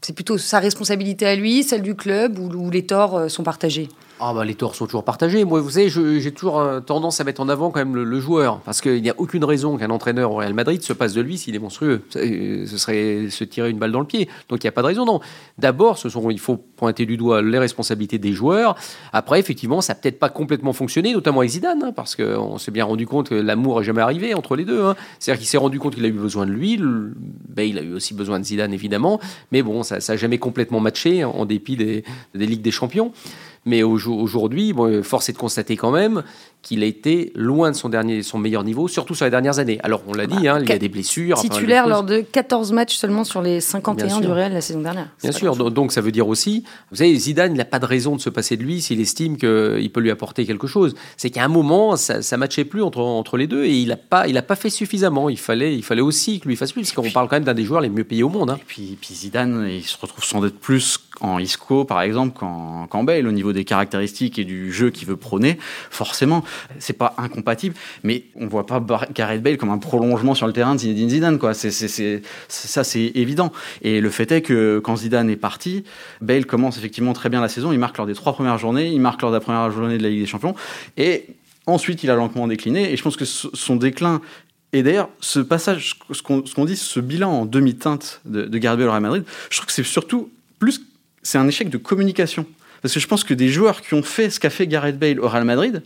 c'est 0.01 0.13
plutôt 0.13 0.37
sa 0.37 0.59
responsabilité 0.59 1.27
à 1.27 1.35
lui, 1.35 1.63
celle 1.63 1.81
du 1.81 1.95
club, 1.95 2.39
ou 2.39 2.69
les 2.69 2.85
torts 2.85 3.29
sont 3.29 3.43
partagés? 3.43 3.89
Ah 4.23 4.33
bah 4.35 4.45
les 4.45 4.53
torts 4.53 4.75
sont 4.75 4.85
toujours 4.85 5.03
partagés. 5.03 5.43
Moi, 5.45 5.61
vous 5.61 5.71
savez, 5.71 5.89
j'ai 5.89 6.31
toujours 6.31 6.59
euh, 6.59 6.79
tendance 6.79 7.19
à 7.19 7.23
mettre 7.23 7.41
en 7.41 7.49
avant 7.49 7.71
quand 7.71 7.79
même 7.79 7.95
le, 7.95 8.19
joueur, 8.19 8.59
parce 8.59 8.79
qu'il 8.79 9.01
n'y 9.01 9.09
a 9.09 9.15
aucune 9.17 9.43
raison 9.43 9.77
qu'un 9.77 9.89
entraîneur 9.89 10.31
au 10.31 10.35
Real 10.35 10.53
Madrid 10.53 10.83
se 10.83 10.93
passe 10.93 11.13
de 11.13 11.21
lui 11.21 11.39
s'il 11.39 11.55
est 11.55 11.59
monstrueux. 11.59 12.01
Ce 12.11 12.77
serait 12.77 13.29
se 13.31 13.43
tirer 13.43 13.71
une 13.71 13.79
balle 13.79 13.91
dans 13.91 13.99
le 13.99 14.05
pied. 14.05 14.29
Donc 14.47 14.63
il 14.63 14.67
n'y 14.67 14.69
a 14.69 14.73
pas 14.73 14.83
de 14.83 14.87
raison, 14.87 15.05
non. 15.05 15.21
D'abord, 15.57 15.97
ce 15.97 16.07
il 16.29 16.39
faut 16.39 16.57
pointer 16.57 17.07
du 17.07 17.17
doigt 17.17 17.41
les 17.41 17.57
responsabilités 17.57 18.19
des 18.19 18.33
joueurs. 18.33 18.75
Après, 19.11 19.39
effectivement, 19.39 19.81
ça 19.81 19.93
n'a 19.93 19.99
peut-être 19.99 20.19
pas 20.19 20.29
complètement 20.29 20.73
fonctionné, 20.73 21.13
notamment 21.13 21.39
avec 21.39 21.49
Zidane, 21.49 21.81
hein, 21.83 21.91
parce 21.91 22.15
qu'on 22.15 22.59
s'est 22.59 22.71
bien 22.71 22.85
rendu 22.85 23.07
compte 23.07 23.29
que 23.29 23.35
l'amour 23.35 23.79
n'est 23.79 23.85
jamais 23.85 24.01
arrivé 24.01 24.35
entre 24.35 24.55
les 24.55 24.65
deux. 24.65 24.83
Hein. 24.83 24.95
C'est-à-dire 25.17 25.39
qu'il 25.39 25.49
s'est 25.49 25.57
rendu 25.57 25.79
compte 25.79 25.95
qu'il 25.95 26.05
a 26.05 26.09
eu 26.09 26.11
besoin 26.11 26.45
de 26.45 26.51
lui. 26.51 26.77
Ben, 26.77 27.63
il 27.63 27.79
a 27.79 27.81
eu 27.81 27.93
aussi 27.93 28.13
besoin 28.13 28.39
de 28.39 28.45
Zidane, 28.45 28.73
évidemment. 28.73 29.19
Mais 29.51 29.63
bon, 29.63 29.81
ça 29.81 29.97
n'a 29.97 30.15
jamais 30.15 30.37
complètement 30.37 30.79
matché 30.79 31.23
en 31.23 31.45
dépit 31.45 31.75
des, 31.75 32.03
des 32.35 32.45
Ligues 32.45 32.61
des 32.61 32.71
Champions. 32.71 33.11
Mais 33.65 33.83
aujourd'hui, 33.83 34.73
bon, 34.73 35.03
force 35.03 35.29
est 35.29 35.33
de 35.33 35.37
constater 35.37 35.77
quand 35.77 35.91
même 35.91 36.23
qu'il 36.61 36.83
a 36.83 36.85
été 36.85 37.31
loin 37.35 37.71
de 37.71 37.75
son, 37.75 37.89
dernier, 37.89 38.21
son 38.21 38.37
meilleur 38.37 38.63
niveau, 38.63 38.87
surtout 38.87 39.15
sur 39.15 39.25
les 39.25 39.31
dernières 39.31 39.59
années. 39.59 39.79
Alors, 39.83 40.03
on 40.07 40.13
l'a 40.13 40.27
dit, 40.27 40.47
hein, 40.47 40.59
il 40.61 40.69
y 40.69 40.71
a 40.71 40.77
des 40.77 40.89
blessures. 40.89 41.39
Titulaire 41.39 41.87
lors 41.87 42.03
de 42.03 42.21
14 42.21 42.71
matchs 42.71 42.95
seulement 42.95 43.23
sur 43.23 43.41
les 43.41 43.61
51 43.61 44.19
du 44.19 44.27
Real 44.27 44.53
la 44.53 44.61
saison 44.61 44.81
dernière. 44.81 45.09
Bien 45.21 45.31
sûr, 45.31 45.55
donc, 45.55 45.91
ça 45.91 46.01
veut 46.01 46.11
dire 46.11 46.27
aussi, 46.27 46.63
vous 46.91 46.97
savez, 46.97 47.15
Zidane, 47.15 47.53
il 47.53 47.57
n'a 47.57 47.65
pas 47.65 47.79
de 47.79 47.85
raison 47.85 48.15
de 48.15 48.21
se 48.21 48.29
passer 48.29 48.57
de 48.57 48.63
lui 48.63 48.81
s'il 48.81 49.01
estime 49.01 49.37
qu'il 49.37 49.91
peut 49.91 50.01
lui 50.01 50.11
apporter 50.11 50.45
quelque 50.45 50.67
chose. 50.67 50.95
C'est 51.17 51.29
qu'à 51.29 51.43
un 51.43 51.47
moment, 51.47 51.95
ça 51.95 52.19
ne 52.19 52.37
matchait 52.37 52.65
plus 52.65 52.83
entre, 52.83 52.99
entre 52.99 53.37
les 53.37 53.47
deux 53.47 53.65
et 53.65 53.73
il 53.73 53.87
n'a 53.87 53.97
pas, 53.97 54.27
il 54.27 54.41
pas 54.41 54.55
fait 54.55 54.69
suffisamment. 54.69 55.29
Il 55.29 55.37
fallait, 55.37 55.75
il 55.75 55.83
fallait 55.83 56.01
aussi 56.01 56.39
que 56.39 56.47
lui 56.47 56.55
fasse 56.55 56.71
plus, 56.71 56.81
parce 56.81 56.93
qu'on 56.93 57.11
parle 57.11 57.27
quand 57.27 57.35
même 57.35 57.43
d'un 57.43 57.53
des 57.53 57.63
joueurs 57.63 57.81
les 57.81 57.89
mieux 57.89 58.03
payés 58.03 58.23
au 58.23 58.29
monde. 58.29 58.49
Hein. 58.49 58.57
Et 58.59 58.65
puis, 58.65 58.97
puis 58.99 59.13
Zidane, 59.13 59.67
il 59.69 59.83
se 59.83 59.97
retrouve 59.99 60.23
sans 60.23 60.41
doute 60.41 60.59
plus 60.59 60.99
en 61.21 61.37
Isco, 61.39 61.85
par 61.85 62.01
exemple, 62.01 62.37
qu'en 62.37 63.03
Bale, 63.03 63.27
au 63.27 63.31
niveau 63.31 63.53
des 63.53 63.63
caractéristiques 63.63 64.39
et 64.39 64.43
du 64.43 64.71
jeu 64.73 64.89
qu'il 64.89 65.07
veut 65.07 65.15
prôner. 65.15 65.57
Forcément, 65.89 66.43
c'est 66.79 66.97
pas 66.97 67.13
incompatible, 67.17 67.75
mais 68.03 68.25
on 68.35 68.47
voit 68.47 68.65
pas 68.65 68.83
Gareth 69.13 69.41
Bale 69.41 69.57
comme 69.57 69.69
un 69.69 69.77
prolongement 69.77 70.35
sur 70.35 70.47
le 70.47 70.53
terrain 70.53 70.75
de 70.75 70.79
Zinedine 70.79 71.09
Zidane, 71.09 71.39
quoi. 71.39 71.53
C'est, 71.53 71.71
ça, 72.47 72.83
c'est 72.83 73.11
évident. 73.15 73.51
Et 73.81 74.01
le 74.01 74.09
fait 74.09 74.31
est 74.31 74.41
que 74.41 74.79
quand 74.79 74.97
Zidane 74.97 75.29
est 75.29 75.35
parti, 75.35 75.83
Bale 76.21 76.45
commence 76.45 76.77
effectivement 76.77 77.13
très 77.13 77.29
bien 77.29 77.41
la 77.41 77.49
saison. 77.49 77.71
Il 77.71 77.79
marque 77.79 77.97
lors 77.97 78.07
des 78.07 78.15
trois 78.15 78.33
premières 78.33 78.57
journées, 78.57 78.87
il 78.87 79.01
marque 79.01 79.21
lors 79.21 79.31
de 79.31 79.35
la 79.35 79.41
première 79.41 79.69
journée 79.71 79.97
de 79.97 80.03
la 80.03 80.09
Ligue 80.09 80.21
des 80.21 80.27
Champions, 80.27 80.55
et 80.97 81.25
ensuite 81.65 82.03
il 82.03 82.09
a 82.09 82.15
lentement 82.15 82.47
décliné. 82.47 82.91
Et 82.91 82.97
je 82.97 83.03
pense 83.03 83.17
que 83.17 83.25
son 83.25 83.75
déclin 83.75 84.21
et 84.73 84.83
d'ailleurs, 84.83 85.09
ce 85.19 85.41
passage, 85.41 85.99
ce 86.11 86.21
qu'on 86.21 86.65
dit, 86.65 86.77
ce 86.77 87.01
bilan 87.01 87.29
en 87.29 87.45
demi-teinte 87.45 88.21
de, 88.23 88.43
de 88.43 88.57
Gareth 88.57 88.79
Bale 88.79 88.87
au 88.87 88.91
Real 88.91 89.01
Madrid, 89.01 89.23
je 89.49 89.57
trouve 89.57 89.67
que 89.67 89.73
c'est 89.73 89.83
surtout 89.83 90.31
plus 90.59 90.81
c'est 91.23 91.37
un 91.37 91.47
échec 91.47 91.69
de 91.69 91.77
communication. 91.77 92.45
Parce 92.81 92.93
que 92.93 92.99
je 92.99 93.07
pense 93.07 93.23
que 93.23 93.33
des 93.33 93.49
joueurs 93.49 93.81
qui 93.81 93.93
ont 93.93 94.03
fait 94.03 94.29
ce 94.29 94.39
qu'a 94.39 94.49
fait 94.49 94.67
Gareth 94.67 94.97
Bale 94.97 95.19
au 95.19 95.27
Real 95.27 95.45
Madrid, 95.45 95.83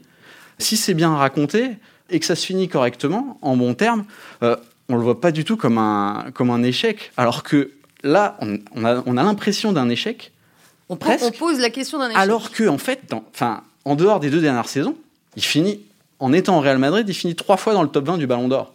si 0.60 0.78
c'est 0.78 0.94
bien 0.94 1.16
raconté 1.16 1.78
et 2.10 2.20
que 2.20 2.26
ça 2.26 2.36
se 2.36 2.46
finit 2.46 2.68
correctement, 2.68 3.38
en 3.42 3.58
bons 3.58 3.74
termes, 3.74 4.06
euh, 4.44 4.56
on 4.90 4.96
le 4.96 5.02
voit 5.02 5.20
pas 5.20 5.32
du 5.32 5.44
tout 5.44 5.58
comme 5.58 5.78
un, 5.78 6.26
comme 6.34 6.50
un 6.50 6.64
échec. 6.64 7.12
Alors 7.18 7.44
que 7.44 7.72
là, 8.04 8.38
on, 8.42 8.86
a, 8.86 9.04
on 9.06 9.18
a 9.18 9.24
l'impression 9.24 9.72
d'un 9.72 9.90
échec. 9.90 10.32
On, 10.90 10.96
presque, 10.96 11.26
on 11.26 11.32
pose 11.32 11.60
la 11.60 11.72
question 11.72 11.98
d'un 11.98 12.10
échec. 12.10 12.18
Alors 12.20 12.52
que, 12.52 12.68
en 12.68 12.78
fait, 12.78 13.02
en 13.86 13.96
dehors 13.96 14.20
des 14.20 14.30
deux 14.30 14.42
dernières 14.42 14.70
saisons, 14.70 14.96
il 15.36 15.44
finit, 15.44 15.80
en 16.20 16.32
étant 16.32 16.58
au 16.58 16.62
Real 16.62 16.78
Madrid, 16.78 17.08
il 17.08 17.16
finit 17.16 17.36
trois 17.36 17.58
fois 17.58 17.74
dans 17.74 17.82
le 17.82 17.90
top 17.90 18.06
20 18.06 18.18
du 18.18 18.28
Ballon 18.28 18.48
d'Or. 18.48 18.75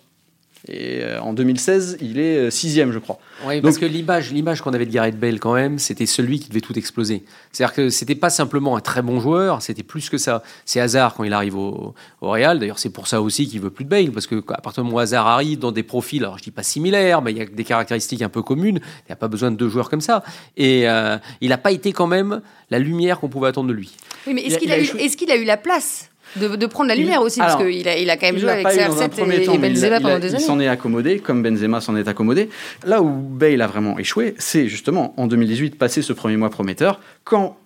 Et 0.68 1.00
euh, 1.02 1.20
en 1.20 1.32
2016, 1.32 1.98
il 2.00 2.18
est 2.18 2.36
euh, 2.36 2.50
sixième, 2.50 2.92
je 2.92 2.98
crois. 2.98 3.18
Oui, 3.46 3.60
parce 3.60 3.78
que 3.78 3.86
l'image, 3.86 4.30
l'image 4.30 4.60
qu'on 4.60 4.72
avait 4.72 4.84
de 4.84 4.92
Gareth 4.92 5.18
Bale 5.18 5.40
quand 5.40 5.54
même, 5.54 5.78
c'était 5.78 6.06
celui 6.06 6.38
qui 6.38 6.48
devait 6.48 6.60
tout 6.60 6.78
exploser. 6.78 7.24
C'est-à-dire 7.50 7.74
que 7.74 7.88
c'était 7.88 8.14
pas 8.14 8.28
simplement 8.28 8.76
un 8.76 8.80
très 8.80 9.00
bon 9.00 9.20
joueur, 9.20 9.62
c'était 9.62 9.82
plus 9.82 10.10
que 10.10 10.18
ça. 10.18 10.42
C'est 10.66 10.80
hasard 10.80 11.14
quand 11.14 11.24
il 11.24 11.32
arrive 11.32 11.56
au, 11.56 11.94
Real. 12.20 12.58
D'ailleurs, 12.58 12.78
c'est 12.78 12.90
pour 12.90 13.06
ça 13.06 13.22
aussi 13.22 13.48
qu'il 13.48 13.60
veut 13.60 13.70
plus 13.70 13.84
de 13.84 13.88
Bale, 13.88 14.12
parce 14.12 14.26
que 14.26 14.42
à 14.50 14.60
partir 14.60 14.82
du 14.82 14.88
moment 14.88 14.98
où 14.98 15.00
Hazard 15.00 15.26
arrive 15.26 15.58
dans 15.58 15.72
des 15.72 15.82
profils, 15.82 16.22
alors 16.22 16.36
je 16.36 16.42
dis 16.42 16.50
pas 16.50 16.62
similaires, 16.62 17.22
mais 17.22 17.32
il 17.32 17.38
y 17.38 17.42
a 17.42 17.46
des 17.46 17.64
caractéristiques 17.64 18.22
un 18.22 18.28
peu 18.28 18.42
communes. 18.42 18.80
Il 19.00 19.08
n'y 19.08 19.12
a 19.12 19.16
pas 19.16 19.28
besoin 19.28 19.50
de 19.50 19.56
deux 19.56 19.68
joueurs 19.68 19.88
comme 19.88 20.02
ça. 20.02 20.22
Et 20.56 20.88
euh, 20.88 21.16
il 21.40 21.48
n'a 21.48 21.58
pas 21.58 21.72
été 21.72 21.92
quand 21.92 22.06
même 22.06 22.42
la 22.68 22.78
lumière 22.78 23.18
qu'on 23.18 23.28
pouvait 23.28 23.48
attendre 23.48 23.68
de 23.68 23.74
lui. 23.74 23.96
Oui, 24.26 24.34
mais 24.34 24.42
est-ce 24.42 24.58
qu'il 24.58 24.70
a, 24.70 24.78
est 24.78 25.16
qu'il 25.16 25.30
a 25.30 25.36
eu 25.36 25.44
la 25.44 25.56
place? 25.56 26.09
De, 26.36 26.66
prendre 26.66 26.88
la 26.88 26.94
lumière 26.94 27.22
aussi, 27.22 27.40
parce 27.40 27.56
qu'il 27.56 27.88
a, 27.88 27.98
il 27.98 28.08
a 28.10 28.16
quand 28.16 28.26
même 28.26 28.38
joué 28.38 28.50
avec 28.50 28.66
CR7 28.66 29.54
et, 29.54 29.58
Benzema 29.58 30.00
pendant 30.00 30.18
des 30.18 30.34
années. 30.34 30.42
Il 30.42 30.46
s'en 30.46 30.60
est 30.60 30.68
accommodé, 30.68 31.18
comme 31.18 31.42
Benzema 31.42 31.80
s'en 31.80 31.96
est 31.96 32.08
accommodé. 32.08 32.48
Là 32.84 33.02
où 33.02 33.10
Bale 33.10 33.60
a 33.62 33.66
vraiment 33.66 33.98
échoué, 33.98 34.34
c'est 34.38 34.68
justement 34.68 35.14
en 35.16 35.26
2018, 35.26 35.76
passer 35.78 36.02
ce 36.02 36.12
premier 36.12 36.36
mois 36.36 36.50
prometteur, 36.50 37.00
quand 37.24 37.56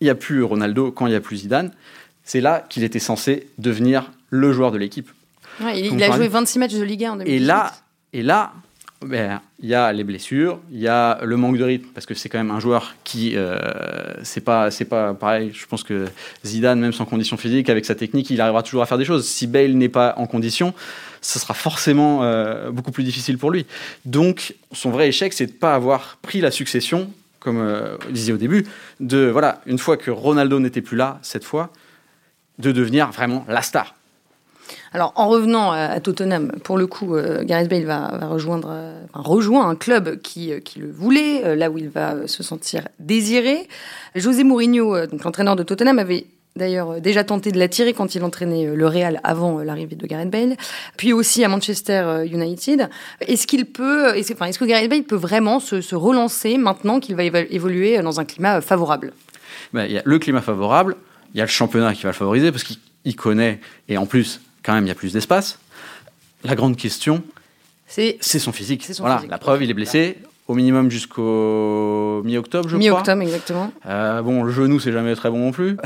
il 0.00 0.04
n'y 0.04 0.10
a 0.10 0.14
plus 0.14 0.42
Ronaldo, 0.42 0.92
quand 0.92 1.06
il 1.06 1.10
n'y 1.10 1.16
a 1.16 1.20
plus 1.20 1.38
Zidane, 1.38 1.72
c'est 2.22 2.40
là 2.40 2.64
qu'il 2.68 2.84
était 2.84 2.98
censé 2.98 3.48
devenir 3.58 4.10
le 4.30 4.52
joueur 4.52 4.72
de 4.72 4.78
l'équipe. 4.78 5.10
il, 5.74 6.02
a 6.02 6.10
joué 6.10 6.28
26 6.28 6.58
matchs 6.58 6.74
de 6.74 6.82
Ligue 6.82 7.04
1 7.04 7.12
en 7.12 7.16
2018. 7.16 7.36
Et 7.36 7.46
là, 7.46 7.72
et 8.12 8.22
là 8.22 8.52
ben, 9.04 9.40
il 9.60 9.68
y 9.68 9.74
a 9.74 9.92
les 9.92 10.04
blessures, 10.04 10.58
il 10.70 10.80
y 10.80 10.88
a 10.88 11.18
le 11.22 11.36
manque 11.36 11.58
de 11.58 11.64
rythme, 11.64 11.88
parce 11.94 12.06
que 12.06 12.14
c'est 12.14 12.28
quand 12.28 12.38
même 12.38 12.50
un 12.50 12.60
joueur 12.60 12.94
qui, 13.04 13.36
euh, 13.36 13.58
c'est 14.22 14.40
pas, 14.40 14.70
pas 14.88 15.14
pareil. 15.14 15.50
Je 15.52 15.66
pense 15.66 15.82
que 15.82 16.06
Zidane, 16.44 16.80
même 16.80 16.92
sans 16.92 17.04
condition 17.04 17.36
physique, 17.36 17.68
avec 17.68 17.84
sa 17.84 17.94
technique, 17.94 18.30
il 18.30 18.40
arrivera 18.40 18.62
toujours 18.62 18.82
à 18.82 18.86
faire 18.86 18.96
des 18.96 19.04
choses. 19.04 19.26
Si 19.26 19.46
Bale 19.46 19.72
n'est 19.72 19.90
pas 19.90 20.14
en 20.16 20.26
condition, 20.26 20.72
ce 21.20 21.38
sera 21.38 21.52
forcément 21.52 22.22
euh, 22.22 22.70
beaucoup 22.70 22.90
plus 22.90 23.04
difficile 23.04 23.36
pour 23.36 23.50
lui. 23.50 23.66
Donc, 24.04 24.54
son 24.72 24.90
vrai 24.90 25.08
échec, 25.08 25.32
c'est 25.32 25.46
de 25.46 25.52
ne 25.52 25.56
pas 25.56 25.74
avoir 25.74 26.18
pris 26.22 26.40
la 26.40 26.50
succession, 26.50 27.10
comme 27.38 27.58
euh, 27.58 27.98
on 28.08 28.12
disait 28.12 28.32
au 28.32 28.38
début, 28.38 28.66
de 29.00 29.26
voilà, 29.26 29.60
une 29.66 29.78
fois 29.78 29.96
que 29.96 30.10
Ronaldo 30.10 30.58
n'était 30.58 30.82
plus 30.82 30.96
là, 30.96 31.18
cette 31.20 31.44
fois, 31.44 31.70
de 32.58 32.72
devenir 32.72 33.10
vraiment 33.10 33.44
la 33.48 33.60
star. 33.60 33.95
Alors, 34.92 35.12
en 35.16 35.28
revenant 35.28 35.72
à, 35.72 36.00
Tottenham, 36.00 36.52
pour 36.64 36.78
le 36.78 36.86
coup, 36.86 37.14
euh, 37.14 37.44
Gareth 37.44 37.68
Bale 37.68 37.84
va, 37.84 38.28
rejoindre, 38.28 38.68
euh, 38.70 39.62
un 39.62 39.74
club 39.74 40.20
qui, 40.22 40.52
euh, 40.52 40.60
qui 40.60 40.78
le 40.78 40.90
voulait, 40.90 41.56
là 41.56 41.70
où 41.70 41.78
il 41.78 41.88
va 41.88 42.26
se 42.26 42.42
sentir 42.42 42.88
désiré. 42.98 43.68
José 44.14 44.44
Mourinho, 44.44 45.06
donc 45.06 45.24
l'entraîneur 45.24 45.56
de 45.56 45.62
Tottenham, 45.62 45.98
avait 45.98 46.26
d'ailleurs 46.56 47.00
déjà 47.02 47.22
tenté 47.22 47.52
de 47.52 47.58
l'attirer 47.58 47.92
quand 47.92 48.14
il 48.14 48.24
entraînait 48.24 48.74
le 48.74 48.86
Real 48.86 49.20
avant 49.22 49.58
l'arrivée 49.58 49.96
de 49.96 50.06
Gareth 50.06 50.30
Bale, 50.30 50.56
puis 50.96 51.12
aussi 51.12 51.44
à 51.44 51.48
Manchester 51.48 52.24
United. 52.24 52.88
Est-ce 53.20 53.46
qu'il 53.46 53.66
peut, 53.66 54.18
enfin, 54.18 54.46
est-ce 54.46 54.58
que 54.58 54.64
Gareth 54.64 54.88
Bale 54.88 55.02
peut 55.02 55.16
vraiment 55.16 55.60
se, 55.60 55.94
relancer 55.94 56.56
maintenant 56.56 57.00
qu'il 57.00 57.16
va 57.16 57.24
évoluer 57.24 58.00
dans 58.00 58.20
un 58.20 58.24
climat 58.24 58.62
favorable? 58.62 59.12
Ben, 59.74 59.84
Il 59.84 59.92
y 59.92 59.98
a 59.98 60.02
le 60.04 60.18
climat 60.18 60.40
favorable, 60.40 60.96
il 61.34 61.38
y 61.38 61.42
a 61.42 61.44
le 61.44 61.50
championnat 61.50 61.92
qui 61.92 62.04
va 62.04 62.08
le 62.08 62.14
favoriser 62.14 62.50
parce 62.50 62.64
qu'il 62.64 63.16
connaît, 63.16 63.60
et 63.88 63.98
en 63.98 64.06
plus, 64.06 64.40
quand 64.66 64.74
même, 64.74 64.84
il 64.84 64.88
y 64.88 64.92
a 64.92 64.96
plus 64.96 65.12
d'espace. 65.12 65.58
La 66.44 66.56
grande 66.56 66.76
question, 66.76 67.22
c'est 67.86 68.18
son 68.20 68.52
physique. 68.52 68.84
Son 68.84 69.04
voilà, 69.04 69.22
la 69.28 69.38
preuve, 69.38 69.62
il 69.62 69.70
est 69.70 69.74
blessé 69.74 70.18
au 70.48 70.54
minimum 70.54 70.90
jusqu'au 70.90 72.22
mi-octobre, 72.24 72.68
je 72.68 72.76
mi 72.76 72.86
crois. 72.86 72.98
Mi-octobre, 72.98 73.22
exactement. 73.22 73.72
Euh, 73.86 74.22
bon, 74.22 74.42
le 74.42 74.52
genou, 74.52 74.78
c'est 74.80 74.92
jamais 74.92 75.14
très 75.14 75.30
bon 75.30 75.38
non 75.38 75.52
plus. 75.52 75.76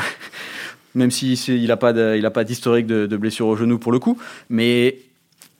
Même 0.95 1.11
s'il 1.11 1.37
si 1.37 1.66
n'a 1.66 1.77
pas 1.77 2.45
d'historique 2.45 2.87
de, 2.87 3.07
de, 3.07 3.16
blessure 3.16 3.47
au 3.47 3.57
genou 3.57 3.79
pour 3.79 3.93
le 3.93 3.99
coup. 3.99 4.19
Mais 4.49 4.99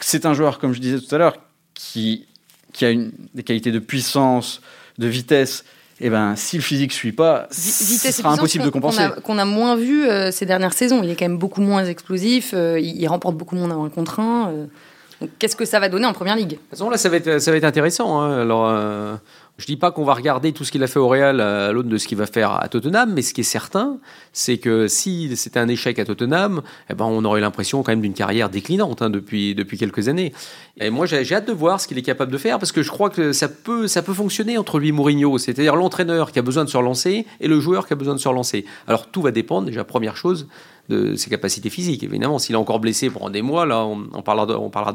c'est 0.01 0.27
un 0.27 0.35
joueur, 0.35 0.59
comme 0.59 0.73
je 0.73 0.81
disais 0.81 0.99
tout 0.99 1.15
à 1.15 1.19
l'heure, 1.19 1.37
qui, 1.75 2.27
qui 2.73 2.85
a 2.85 2.91
une, 2.91 3.13
des 3.35 3.43
qualités 3.43 3.71
de 3.71 3.79
puissance, 3.79 4.61
de 4.99 5.07
vitesse 5.07 5.65
eh 6.03 6.09
ben, 6.09 6.35
si 6.35 6.57
le 6.57 6.63
physique 6.63 6.91
ne 6.91 6.95
suit 6.95 7.13
pas, 7.13 7.47
ce 7.51 8.11
sera 8.11 8.33
impossible 8.33 8.65
de 8.65 8.71
compenser. 8.71 9.03
Qu'on 9.23 9.37
a, 9.39 9.45
moins 9.45 9.77
vu 9.77 10.09
euh, 10.09 10.31
ces 10.31 10.47
dernières 10.47 10.73
saisons. 10.73 11.03
Il 11.03 11.11
est 11.11 11.17
quand 11.17 11.27
même 11.27 11.39
beaucoup 11.39 11.61
moins 11.61 11.85
explosif, 11.85 12.53
euh, 12.55 12.81
il, 12.81 13.07
remporte 13.07 13.37
beaucoup 13.37 13.55
moins 13.55 13.69
d'un 13.69 13.89
contre 13.91 14.19
un. 14.19 14.51
Euh. 14.51 15.27
qu'est-ce 15.39 15.57
que 15.57 15.67
ça 15.67 15.79
va 15.79 15.91
donner 15.91 16.07
en 16.07 16.15
première 16.15 16.37
ligue? 16.37 16.49
De 16.49 16.55
toute 16.55 16.71
façon, 16.71 16.89
là, 16.89 16.97
ça 16.97 17.11
va 17.11 17.17
être, 17.17 17.39
ça 17.39 17.51
va 17.51 17.59
être 17.59 17.65
intéressant. 17.65 18.19
Hein. 18.19 18.41
Alors, 18.41 19.19
je 19.61 19.67
dis 19.67 19.77
pas 19.77 19.91
qu'on 19.91 20.05
va 20.05 20.15
regarder 20.15 20.53
tout 20.53 20.65
ce 20.65 20.73
qu'il 20.73 20.83
a 20.83 20.87
fait 20.87 20.99
au 20.99 21.07
Real 21.07 21.39
à 21.39 21.71
l'aune 21.71 21.91
de 21.91 21.99
ce 21.99 22.09
qu'il 22.09 22.17
va 22.17 22.25
faire 22.25 22.53
à 22.53 22.67
Tottenham, 22.69 23.13
mais 23.13 23.21
ce 23.21 23.35
qui 23.35 23.43
est 23.43 23.45
certain, 23.45 23.99
c'est 24.33 24.57
que 24.57 24.89
si 24.89 25.37
c'était 25.37 25.61
un 25.61 25.69
échec 25.69 25.99
à 25.99 26.07
Tottenham, 26.07 26.63
eh 26.89 26.95
ben 26.95 27.05
on 27.05 27.23
aurait 27.27 27.43
l'impression 27.43 27.83
quand 27.83 27.93
même 27.93 28.01
d'une 28.01 28.15
carrière 28.15 28.49
déclinante 28.49 29.03
hein, 29.03 29.11
depuis, 29.11 29.55
depuis 29.55 29.77
quelques 29.77 30.09
années. 30.09 30.33
Et 30.81 30.89
moi, 30.89 31.05
j'ai 31.05 31.35
hâte 31.35 31.47
de 31.47 31.53
voir 31.53 31.79
ce 31.79 31.87
qu'il 31.87 31.99
est 31.99 32.03
capable 32.03 32.33
de 32.33 32.39
faire, 32.39 32.59
parce 32.59 32.73
que 32.73 32.83
je 32.83 32.91
crois 32.91 33.11
que 33.11 33.35
ça 33.35 33.49
peut, 33.49 33.87
ça 33.87 34.01
peut 34.01 34.15
fonctionner 34.15 34.57
entre 34.57 34.79
lui 34.79 34.89
et 34.89 34.93
Mourinho, 34.93 35.37
c'est-à-dire 35.37 35.77
l'entraîneur 35.77 36.33
qui 36.33 36.39
a 36.39 36.43
besoin 36.43 36.65
de 36.65 36.71
se 36.71 36.79
relancer 36.79 37.27
et 37.41 37.47
le 37.47 37.61
joueur 37.61 37.87
qui 37.87 37.93
a 37.93 37.97
besoin 37.97 38.15
de 38.15 38.21
se 38.21 38.29
relancer. 38.29 38.65
Alors 38.87 39.09
tout 39.09 39.21
va 39.21 39.31
dépendre, 39.31 39.67
déjà, 39.67 39.85
première 39.85 40.17
chose, 40.17 40.49
de 40.89 41.17
ses 41.17 41.29
capacités 41.29 41.69
physiques. 41.69 42.03
Évidemment, 42.03 42.39
s'il 42.39 42.55
est 42.55 42.59
encore 42.59 42.81
blessé 42.81 43.11
pendant 43.11 43.29
des 43.29 43.43
mois, 43.43 43.67
là, 43.67 43.85
on, 43.85 44.07
on 44.15 44.23
parlera, 44.23 44.59
on 44.59 44.71
parlera 44.71 44.95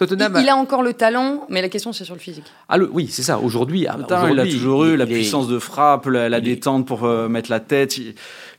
Il, 0.00 0.48
a 0.48 0.56
encore 0.56 0.82
le 0.82 0.92
talent, 0.92 1.46
mais 1.48 1.60
la 1.60 1.68
question 1.68 1.92
c'est 1.92 2.04
sur 2.04 2.14
le 2.14 2.20
physique. 2.20 2.44
Ah, 2.68 2.78
oui, 2.78 3.08
c'est 3.10 3.22
ça. 3.22 3.40
Aujourd'hui, 3.40 3.86
ah, 3.88 3.96
il 4.30 4.38
a 4.38 4.46
toujours 4.46 4.84
eu 4.84 4.96
la 4.96 5.06
puissance 5.06 5.48
de 5.48 5.58
frappe, 5.58 6.06
la, 6.06 6.40
détente 6.40 6.86
pour 6.86 7.04
euh, 7.04 7.28
mettre 7.28 7.50
la 7.50 7.58
tête, 7.58 7.98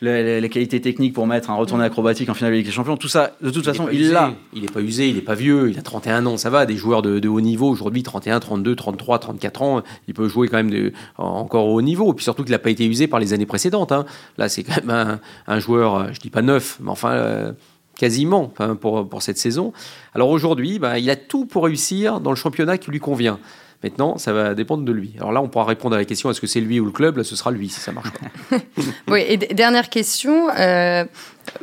les, 0.01 0.49
qualités 0.49 0.81
techniques 0.81 1.13
pour 1.13 1.27
mettre 1.27 1.49
un 1.49 1.55
retourné 1.55 1.85
acrobatique 1.85 2.29
en 2.29 2.33
finale 2.33 2.51
de 2.51 2.57
Ligue 2.57 2.65
des 2.65 2.71
Champions. 2.71 2.97
Tout 2.97 3.07
ça, 3.07 3.31
de 3.41 3.49
toute 3.51 3.63
façon, 3.63 3.87
il 3.91 4.11
l'a. 4.11 4.33
Il 4.53 4.63
n'est 4.63 4.67
pas 4.67 4.81
usé, 4.81 5.07
il 5.07 5.15
n'est 5.15 5.21
pas 5.21 5.35
vieux, 5.35 5.69
il 5.69 5.79
a 5.79 5.81
31 5.81 6.25
ans, 6.25 6.35
ça 6.35 6.49
va. 6.49 6.65
Des 6.65 6.75
joueurs 6.75 7.01
de, 7.01 7.27
haut 7.27 7.41
niveau 7.41 7.69
aujourd'hui, 7.69 8.03
31, 8.03 8.39
32, 8.39 8.75
33, 8.75 9.19
34 9.19 9.61
ans, 9.61 9.81
il 10.07 10.13
peut 10.13 10.27
jouer 10.27 10.49
quand 10.49 10.57
même 10.57 10.71
de, 10.71 10.91
encore 11.17 11.67
au 11.67 11.75
haut 11.75 11.81
niveau. 11.81 12.11
Et 12.11 12.15
puis 12.15 12.23
surtout 12.23 12.43
qu'il 12.43 12.51
n'a 12.51 12.59
pas 12.59 12.71
été 12.71 12.85
usé 12.85 13.07
par 13.07 13.19
les 13.19 13.31
années 13.31 13.45
précédentes. 13.45 13.93
Hein. 13.93 14.05
Là, 14.37 14.49
c'est 14.49 14.63
quand 14.63 14.83
même 14.83 15.19
un, 15.47 15.59
joueur, 15.59 15.95
euh, 15.95 16.07
je 16.11 16.19
dis 16.19 16.29
pas 16.29 16.41
neuf, 16.41 16.77
mais 16.81 16.91
enfin. 16.91 17.11
Euh, 17.11 17.51
quasiment 17.99 18.51
pour, 18.79 19.07
pour 19.07 19.21
cette 19.21 19.37
saison. 19.37 19.73
Alors 20.15 20.29
aujourd'hui, 20.29 20.79
bah, 20.79 20.97
il 20.97 21.09
a 21.09 21.17
tout 21.17 21.45
pour 21.45 21.65
réussir 21.65 22.21
dans 22.21 22.29
le 22.29 22.37
championnat 22.37 22.77
qui 22.77 22.89
lui 22.89 22.99
convient. 22.99 23.39
Maintenant, 23.83 24.17
ça 24.17 24.33
va 24.33 24.55
dépendre 24.55 24.83
de 24.83 24.91
lui. 24.91 25.13
Alors 25.17 25.31
là, 25.31 25.41
on 25.41 25.47
pourra 25.47 25.65
répondre 25.65 25.95
à 25.95 25.99
la 25.99 26.05
question 26.05 26.29
est-ce 26.29 26.41
que 26.41 26.47
c'est 26.47 26.59
lui 26.59 26.81
ou 26.81 26.85
le 26.85 26.91
club? 26.91 27.15
Là, 27.15 27.23
ce 27.23 27.35
sera 27.37 27.51
lui 27.51 27.69
si 27.69 27.79
ça 27.79 27.93
marche 27.93 28.11
pas. 28.11 28.57
oui, 29.07 29.23
et 29.25 29.37
dernière 29.37 29.89
question. 29.89 30.49
Euh, 30.49 31.05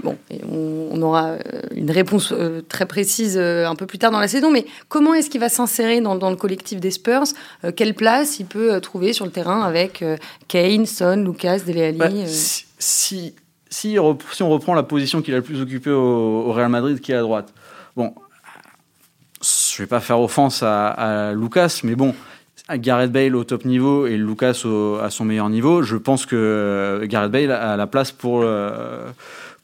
bon, 0.03 0.17
on, 0.51 1.03
aura 1.03 1.33
euh, 1.33 1.41
une 1.75 1.91
réponse 1.91 2.33
euh, 2.33 2.63
très 2.67 2.87
précise 2.87 3.37
un 3.39 3.75
peu 3.75 3.85
plus 3.85 3.99
tard 3.99 4.13
dans 4.13 4.21
la 4.21 4.29
saison, 4.29 4.51
mais 4.51 4.65
comment 4.89 5.13
est-ce 5.13 5.29
qu'il 5.29 5.41
va 5.41 5.51
s'insérer 5.51 6.01
dans, 6.01 6.31
le 6.31 6.37
collectif 6.37 6.81
des 6.81 6.91
Spurs? 6.91 7.25
Quelle 7.77 7.95
place 7.95 8.41
il 8.41 8.47
peut 8.47 8.81
trouver 8.81 9.13
sur 9.13 9.27
le 9.27 9.31
terrain 9.31 9.63
avec 9.63 10.03
Kane, 10.49 10.87
Son, 10.87 11.17
Lucas, 11.17 11.61
Dele 11.67 11.81
Alli 11.81 11.99
bah, 11.99 12.09
si 12.27 12.67
si, 12.79 13.35
on 14.41 14.49
reprend 14.49 14.75
la 14.75 14.83
position 14.83 15.23
qu'il 15.23 15.35
a 15.35 15.39
le 15.39 15.43
plus 15.43 15.61
occupée 15.61 15.91
au, 15.91 16.53
Real 16.53 16.69
Madrid, 16.69 17.01
qui 17.01 17.13
est 17.13 17.17
à 17.17 17.21
droite, 17.21 17.53
bon, 17.97 18.15
je 19.43 19.83
vais 19.83 19.87
pas 19.87 20.01
faire 20.01 20.21
offense 20.21 20.63
à, 20.63 21.33
Lucas, 21.35 21.81
mais 21.85 21.95
bon, 21.95 22.15
Gareth 22.71 23.13
Bale 23.13 23.37
au 23.37 23.45
top 23.45 23.65
niveau 23.65 24.07
et 24.07 24.17
Lucas 24.17 24.65
à 25.03 25.11
son 25.11 25.25
meilleur 25.25 25.49
niveau, 25.49 25.83
je 25.83 25.97
pense 25.97 26.27
que 26.27 26.37
euh, 26.37 27.07
Gareth 27.07 27.31
Bale 27.31 27.53
a 27.53 27.77
la 27.77 27.87
place 27.87 28.11
pour, 28.11 28.41
euh, 28.43 29.11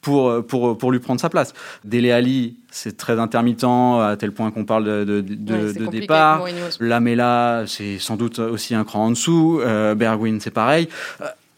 pour, 0.01 0.45
pour, 0.47 0.79
pour 0.79 0.93
lui 0.93 1.01
prendre 1.01 1.21
sa 1.21 1.29
place. 1.29 1.53
Dele 1.85 2.13
Ali, 2.13 2.57
c'est 2.71 2.97
très 2.97 3.19
intermittent 3.19 3.65
à 3.65 4.17
tel 4.19 4.33
point 4.33 4.51
qu'on 4.51 4.65
parle 4.65 4.85
de, 4.85 5.21
de, 5.21 5.87
départ. 5.87 6.45
Lamela, 6.81 7.65
c'est 7.67 7.99
sans 7.99 8.17
doute 8.17 8.39
aussi 8.39 8.75
un 8.75 8.85
cran 8.85 9.07
en 9.07 9.11
dessous. 9.11 9.61
Euh, 9.63 9.95
Bergwin, 9.95 10.39
c'est 10.41 10.51
pareil 10.51 10.89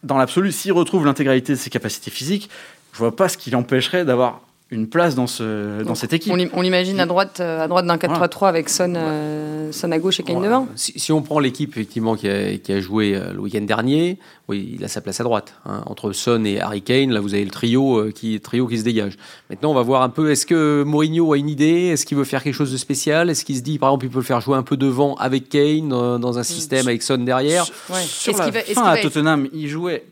dans 0.05 0.19
l'absolu, 0.19 0.53
s'il 0.53 0.73
retrouve 0.73 1.05
l'intégralité 1.07 1.55
de 1.55 1.59
ses 1.59 1.71
capacités 1.71 2.11
physiques, 2.11 2.51
je 2.93 2.99
vois 2.99 3.17
pas 3.17 3.29
ce 3.29 3.37
qui 3.37 3.51
l'empêcherait 3.51 4.05
d'avoir 4.05 4.41
une 4.71 4.89
place 4.89 5.15
dans, 5.15 5.27
ce, 5.27 5.83
dans 5.83 5.95
cette 5.95 6.15
équipe. 6.15 6.33
On 6.33 6.61
l'imagine 6.63 6.99
à 6.99 7.07
droite, 7.07 7.39
euh, 7.41 7.63
à 7.65 7.69
droite 7.69 7.87
d'un 7.87 7.97
4-3-3 7.97 8.49
avec 8.49 8.71
Son, 8.71 8.95
euh, 8.97 9.71
Son 9.73 9.93
à 9.93 9.99
gauche 9.99 10.21
et 10.21 10.23
Kane 10.23 10.43
devant 10.43 10.67
si, 10.75 11.13
on 11.13 11.21
prend 11.21 11.39
l'équipe 11.39 11.71
effectivement 11.71 12.17
qui 12.17 12.29
a, 12.29 12.57
qui 12.57 12.73
a 12.73 12.81
joué 12.81 13.15
euh, 13.15 13.33
le 13.35 13.41
week-end 13.41 13.61
dernier, 13.61 14.19
oui, 14.49 14.75
il 14.77 14.85
a 14.85 14.89
sa 14.89 15.03
place 15.03 15.21
à 15.21 15.25
droite. 15.25 15.55
Hein. 15.67 15.83
Entre 15.87 16.13
Son 16.13 16.45
et 16.47 16.61
Harry 16.61 16.81
Kane, 16.81 17.11
là 17.11 17.21
vous 17.21 17.35
avez 17.35 17.45
le 17.45 17.51
trio, 17.51 18.11
qui, 18.15 18.41
trio 18.41 18.67
qui 18.67 18.79
se 18.79 18.85
dégage. 18.85 19.17
Maintenant, 19.51 19.71
on 19.71 19.75
va 19.75 19.83
voir 19.83 20.03
un 20.03 20.09
peu, 20.09 20.31
est-ce 20.31 20.47
que 20.47 20.83
Mourinho 20.83 21.35
a 21.35 21.37
une 21.37 21.51
idée? 21.51 21.91
Est-ce 21.93 22.07
qu'il 22.07 22.17
veut 22.17 22.25
faire 22.25 22.43
quelque 22.43 22.55
chose 22.55 22.73
de 22.73 22.79
spécial? 22.79 23.29
Est-ce 23.29 23.45
qu'il 23.45 23.57
se 23.57 23.63
dit, 23.63 23.79
par 23.79 23.91
exemple, 23.91 24.07
il 24.07 24.11
peut 24.11 24.19
le 24.19 24.25
faire 24.25 24.41
jouer 24.41 24.57
un 24.57 24.63
peu 24.63 24.79
devant 24.79 25.15
avec 25.17 25.51
Kane, 25.51 25.89
dans 25.91 26.39
un 26.39 26.41
mm. 26.41 26.45
système 26.45 26.89
avec 26.89 27.03
Son 27.03 27.19
derrière? 27.19 27.67
Sur, 28.07 28.39
la 28.39 28.51
fin 28.51 28.85
à 28.85 28.97
Tottenham, 28.97 29.47
il 29.53 29.69
jouait 29.69 30.05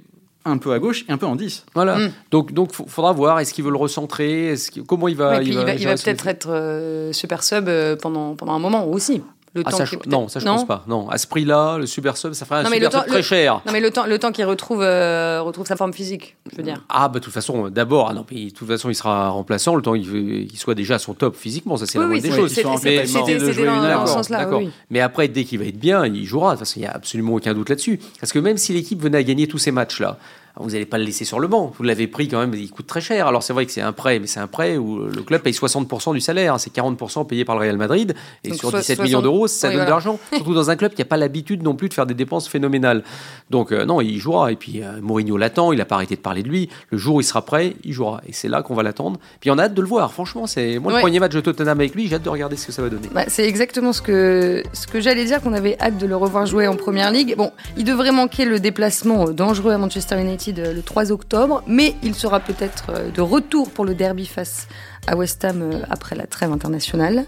un 0.45 0.59
peu 0.59 0.73
à 0.73 0.79
gauche 0.79 1.05
et 1.09 1.13
un 1.13 1.19
peu 1.19 1.27
en 1.27 1.37
10. 1.37 1.67
Voilà. 1.75 1.99
Mm. 1.99 2.13
Donc, 2.31 2.53
donc, 2.53 2.73
faudra 2.73 3.13
voir. 3.13 3.41
Est-ce 3.41 3.55
qu'il 3.55 3.65
veut 3.65 3.71
le 3.71 3.77
recentrer 3.77 4.55
Comment 4.87 5.09
il 5.09 5.17
va 5.17 5.43
Il 5.43 5.55
va, 5.55 5.65
peut-être 5.65 6.27
être 6.27 6.51
euh, 6.51 7.13
super 7.13 7.43
sub 7.43 7.69
euh, 7.69 7.97
pendant, 7.97 8.35
pendant 8.35 8.53
un 8.53 8.59
moment 8.59 8.87
aussi. 8.87 9.23
Le 9.55 9.63
ah, 9.67 9.71
temps 9.71 9.85
ça, 9.85 9.85
non, 10.07 10.29
ça 10.29 10.41
je 10.41 10.47
pense 10.47 10.67
pas. 10.67 10.83
Non, 10.87 11.11
à 11.11 11.19
ce 11.19 11.27
prix-là, 11.27 11.77
le 11.77 11.85
super 11.85 12.17
sub, 12.17 12.33
ça 12.33 12.47
fera 12.47 12.61
un 12.61 12.65
super 12.65 12.91
sub 12.91 13.07
très 13.07 13.23
cher. 13.23 13.61
Non, 13.67 13.73
mais 13.73 13.81
le 13.81 13.91
temps, 13.91 14.07
le 14.07 14.19
temps 14.19 14.33
qu'il 14.33 14.47
retrouve, 14.47 14.81
euh, 14.81 15.43
retrouve 15.43 15.67
sa 15.67 15.77
forme 15.77 15.93
physique, 15.93 16.37
je 16.51 16.57
veux 16.57 16.63
dire. 16.63 16.83
Ah, 16.89 17.09
bah, 17.09 17.19
de 17.19 17.25
toute 17.25 17.35
façon, 17.35 17.69
d'abord, 17.69 18.09
ah, 18.11 18.15
non, 18.15 18.25
de 18.31 18.49
toute 18.49 18.67
façon, 18.67 18.89
il 18.89 18.95
sera 18.95 19.29
remplaçant 19.29 19.75
le 19.75 19.83
temps 19.83 19.93
qu'il 19.93 20.57
soit 20.57 20.75
déjà 20.75 20.95
à 20.95 20.99
son 20.99 21.13
top 21.13 21.37
physiquement. 21.37 21.77
Ça, 21.77 21.85
c'est 21.87 21.99
la 21.99 22.07
moindre 22.07 22.23
des 22.23 22.31
choses. 22.31 22.51
C'était 22.51 22.65
dans, 22.65 24.07
ce 24.07 24.13
sens-là. 24.13 24.49
Mais 24.91 25.01
après, 25.01 25.29
dès 25.29 25.45
qu'il 25.45 25.59
va 25.59 25.67
être 25.67 25.79
bien, 25.79 26.07
il 26.07 26.25
jouera. 26.25 26.53
De 26.53 26.59
toute 26.59 26.67
façon, 26.67 26.81
il 26.81 26.83
n'y 26.83 26.89
a 26.89 26.93
absolument 26.93 27.35
aucun 27.35 27.53
doute 27.53 27.69
là-dessus. 27.69 28.01
Parce 28.21 28.33
que 28.33 28.39
même 28.39 28.57
si 28.57 28.73
l'équipe 28.73 29.03
venait 29.03 29.19
à 29.19 29.23
gagner 29.23 29.49
tous 29.49 29.59
ces 29.59 29.71
matchs-là, 29.71 30.17
vous 30.57 30.71
n'allez 30.71 30.87
pas 30.87 30.99
le 30.99 31.05
laisser 31.05 31.25
sur 31.25 31.41
le 31.41 31.49
banc. 31.49 31.73
Vous 31.77 31.83
l'avez 31.83 32.07
pris 32.07 32.29
quand 32.29 32.39
même, 32.39 32.53
il 32.55 32.71
coûte 32.71 32.87
très 32.87 33.01
cher. 33.01 33.27
Alors 33.27 33.43
c'est 33.43 33.53
vrai 33.53 33.65
que 33.65 33.73
c'est 33.73 33.81
un 33.81 33.93
prêt, 33.93 34.19
mais 34.19 34.27
c'est 34.27 34.41
un 34.41 34.47
prêt 34.47 34.77
où 34.77 34.99
le 34.99 35.23
club 35.23 35.41
paye 35.43 35.53
60% 35.53 36.13
du 36.13 36.21
salaire. 36.21 36.61
C'est 36.61 36.75
40% 36.75 37.27
payé 37.27 37.45
par 37.45 37.55
le 37.57 37.63
Real 37.63 37.77
Madrid. 37.77 38.15
Et 38.45 38.53
sur 38.53 38.71
17 38.71 39.01
millions 39.01 39.23
d'euros, 39.23 39.47
ça 39.47 39.71
donne 39.71 39.85
de 39.85 39.91
l'argent. 39.91 40.19
Surtout 40.35 40.55
dans 40.55 40.71
un 40.71 40.77
club 40.77 40.93
qui 40.93 41.01
n'a 41.01 41.07
pas 41.07 41.17
l'habitude 41.17 41.63
non 41.63 41.75
plus 41.75 41.89
de 41.89 41.95
faire 41.95 42.07
des 42.07 42.15
dépenses 42.15 42.49
phénoménales. 42.49 43.03
Donc 43.51 43.73
euh, 43.73 43.87
non, 43.87 44.01
il 44.01 44.19
jouera. 44.19 44.53
Et 44.53 44.57
puis 44.57 44.83
euh, 44.83 45.01
Mourinho 45.01 45.39
l'attend, 45.39 45.73
il 45.73 45.79
n'a 45.79 45.85
pas 45.87 45.95
arrêté 45.95 46.17
de 46.17 46.21
parler 46.21 46.43
de 46.43 46.49
lui. 46.49 46.69
Le 46.91 46.99
jour 46.99 47.17
où 47.17 47.21
il 47.21 47.25
sera 47.25 47.43
prêt, 47.43 47.75
il 47.85 47.93
jouera. 47.93 48.21
Et 48.29 48.33
c'est 48.33 48.49
là 48.49 48.63
qu'on 48.63 48.75
va 48.75 48.83
l'attendre. 48.83 49.19
Puis 49.41 49.51
on 49.51 49.59
a 49.59 49.65
hâte 49.65 49.75
de 49.75 49.81
le 49.81 49.89
voir. 49.89 50.13
Franchement, 50.13 50.47
c'est 50.47 50.79
moi 50.79 50.93
le 50.93 51.01
premier 51.01 51.19
match 51.19 51.33
de 51.33 51.41
Tottenham 51.41 51.81
avec 51.81 51.95
lui, 51.95 52.09
j'ai 52.09 52.17
hâte 52.17 52.23
de 52.23 52.29
regarder 52.29 52.57
ce 52.57 52.67
que 52.67 52.73
ça 52.73 52.83
va 52.83 52.91
donner. 52.91 53.09
Bah, 53.13 53.25
c'est 53.29 53.47
exactement 53.49 53.93
ce 53.93 54.03
que, 54.03 54.63
ce 54.75 54.87
que 54.87 55.01
j'allais 55.01 55.25
dire, 55.25 55.41
qu'on 55.41 55.55
avait 55.55 55.79
hâte 55.81 55.97
de 55.97 56.07
le 56.07 56.17
revoir 56.17 56.45
jouer 56.45 56.67
en 56.67 56.77
première 56.77 57.11
ligue. 57.11 57.37
Bon, 57.37 57.53
il 57.79 57.85
devrait 57.85 58.13
manquer 58.13 58.45
le 58.45 58.61
déplacement 58.61 59.31
dangereux 59.31 59.73
à 59.73 59.79
Manchester 59.79 60.21
United 60.21 60.42
euh, 60.51 60.73
le 60.73 60.83
3 60.83 61.13
octobre 61.13 61.63
mais 61.67 61.95
il 62.03 62.15
sera 62.15 62.41
peut-être 62.41 62.91
euh, 62.91 63.11
de 63.11 63.21
retour 63.21 63.71
pour 63.71 63.85
le 63.85 63.95
derby 63.95 64.27
face 64.27 64.67
à 65.07 65.17
West 65.17 65.45
Ham 65.45 65.63
euh, 65.63 65.81
après 65.91 66.17
la 66.17 66.27
trêve 66.27 66.53
internationale. 66.53 67.25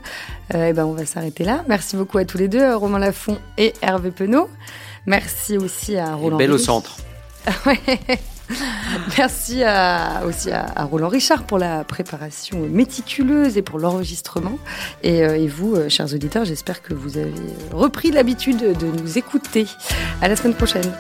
et 0.52 0.56
euh, 0.56 0.68
eh 0.70 0.72
ben 0.72 0.84
on 0.84 0.92
va 0.92 1.06
s'arrêter 1.06 1.44
là. 1.44 1.64
Merci 1.68 1.96
beaucoup 1.96 2.18
à 2.18 2.24
tous 2.24 2.38
les 2.38 2.48
deux, 2.48 2.74
Romain 2.74 2.98
Lafont 2.98 3.38
et 3.58 3.72
Hervé 3.82 4.10
Penaud. 4.10 4.48
Merci 5.06 5.58
aussi 5.58 5.96
à 5.96 6.14
Roland. 6.14 6.36
Belle 6.36 6.52
au 6.52 6.58
centre. 6.58 6.96
Merci 9.16 9.62
aussi 10.26 10.50
à, 10.50 10.84
Roland 10.84 11.08
Richard 11.08 11.44
pour 11.44 11.58
la 11.58 11.82
préparation 11.82 12.58
méticuleuse 12.58 13.56
et 13.56 13.62
pour 13.62 13.78
l'enregistrement. 13.78 14.58
Et, 15.02 15.18
et, 15.20 15.48
vous, 15.48 15.76
chers 15.88 16.12
auditeurs, 16.12 16.44
j'espère 16.44 16.82
que 16.82 16.92
vous 16.92 17.16
avez 17.16 17.32
repris 17.72 18.10
l'habitude 18.10 18.58
de 18.58 18.86
nous 18.86 19.18
écouter. 19.18 19.66
À 20.20 20.28
la 20.28 20.36
semaine 20.36 20.54
prochaine. 20.54 20.92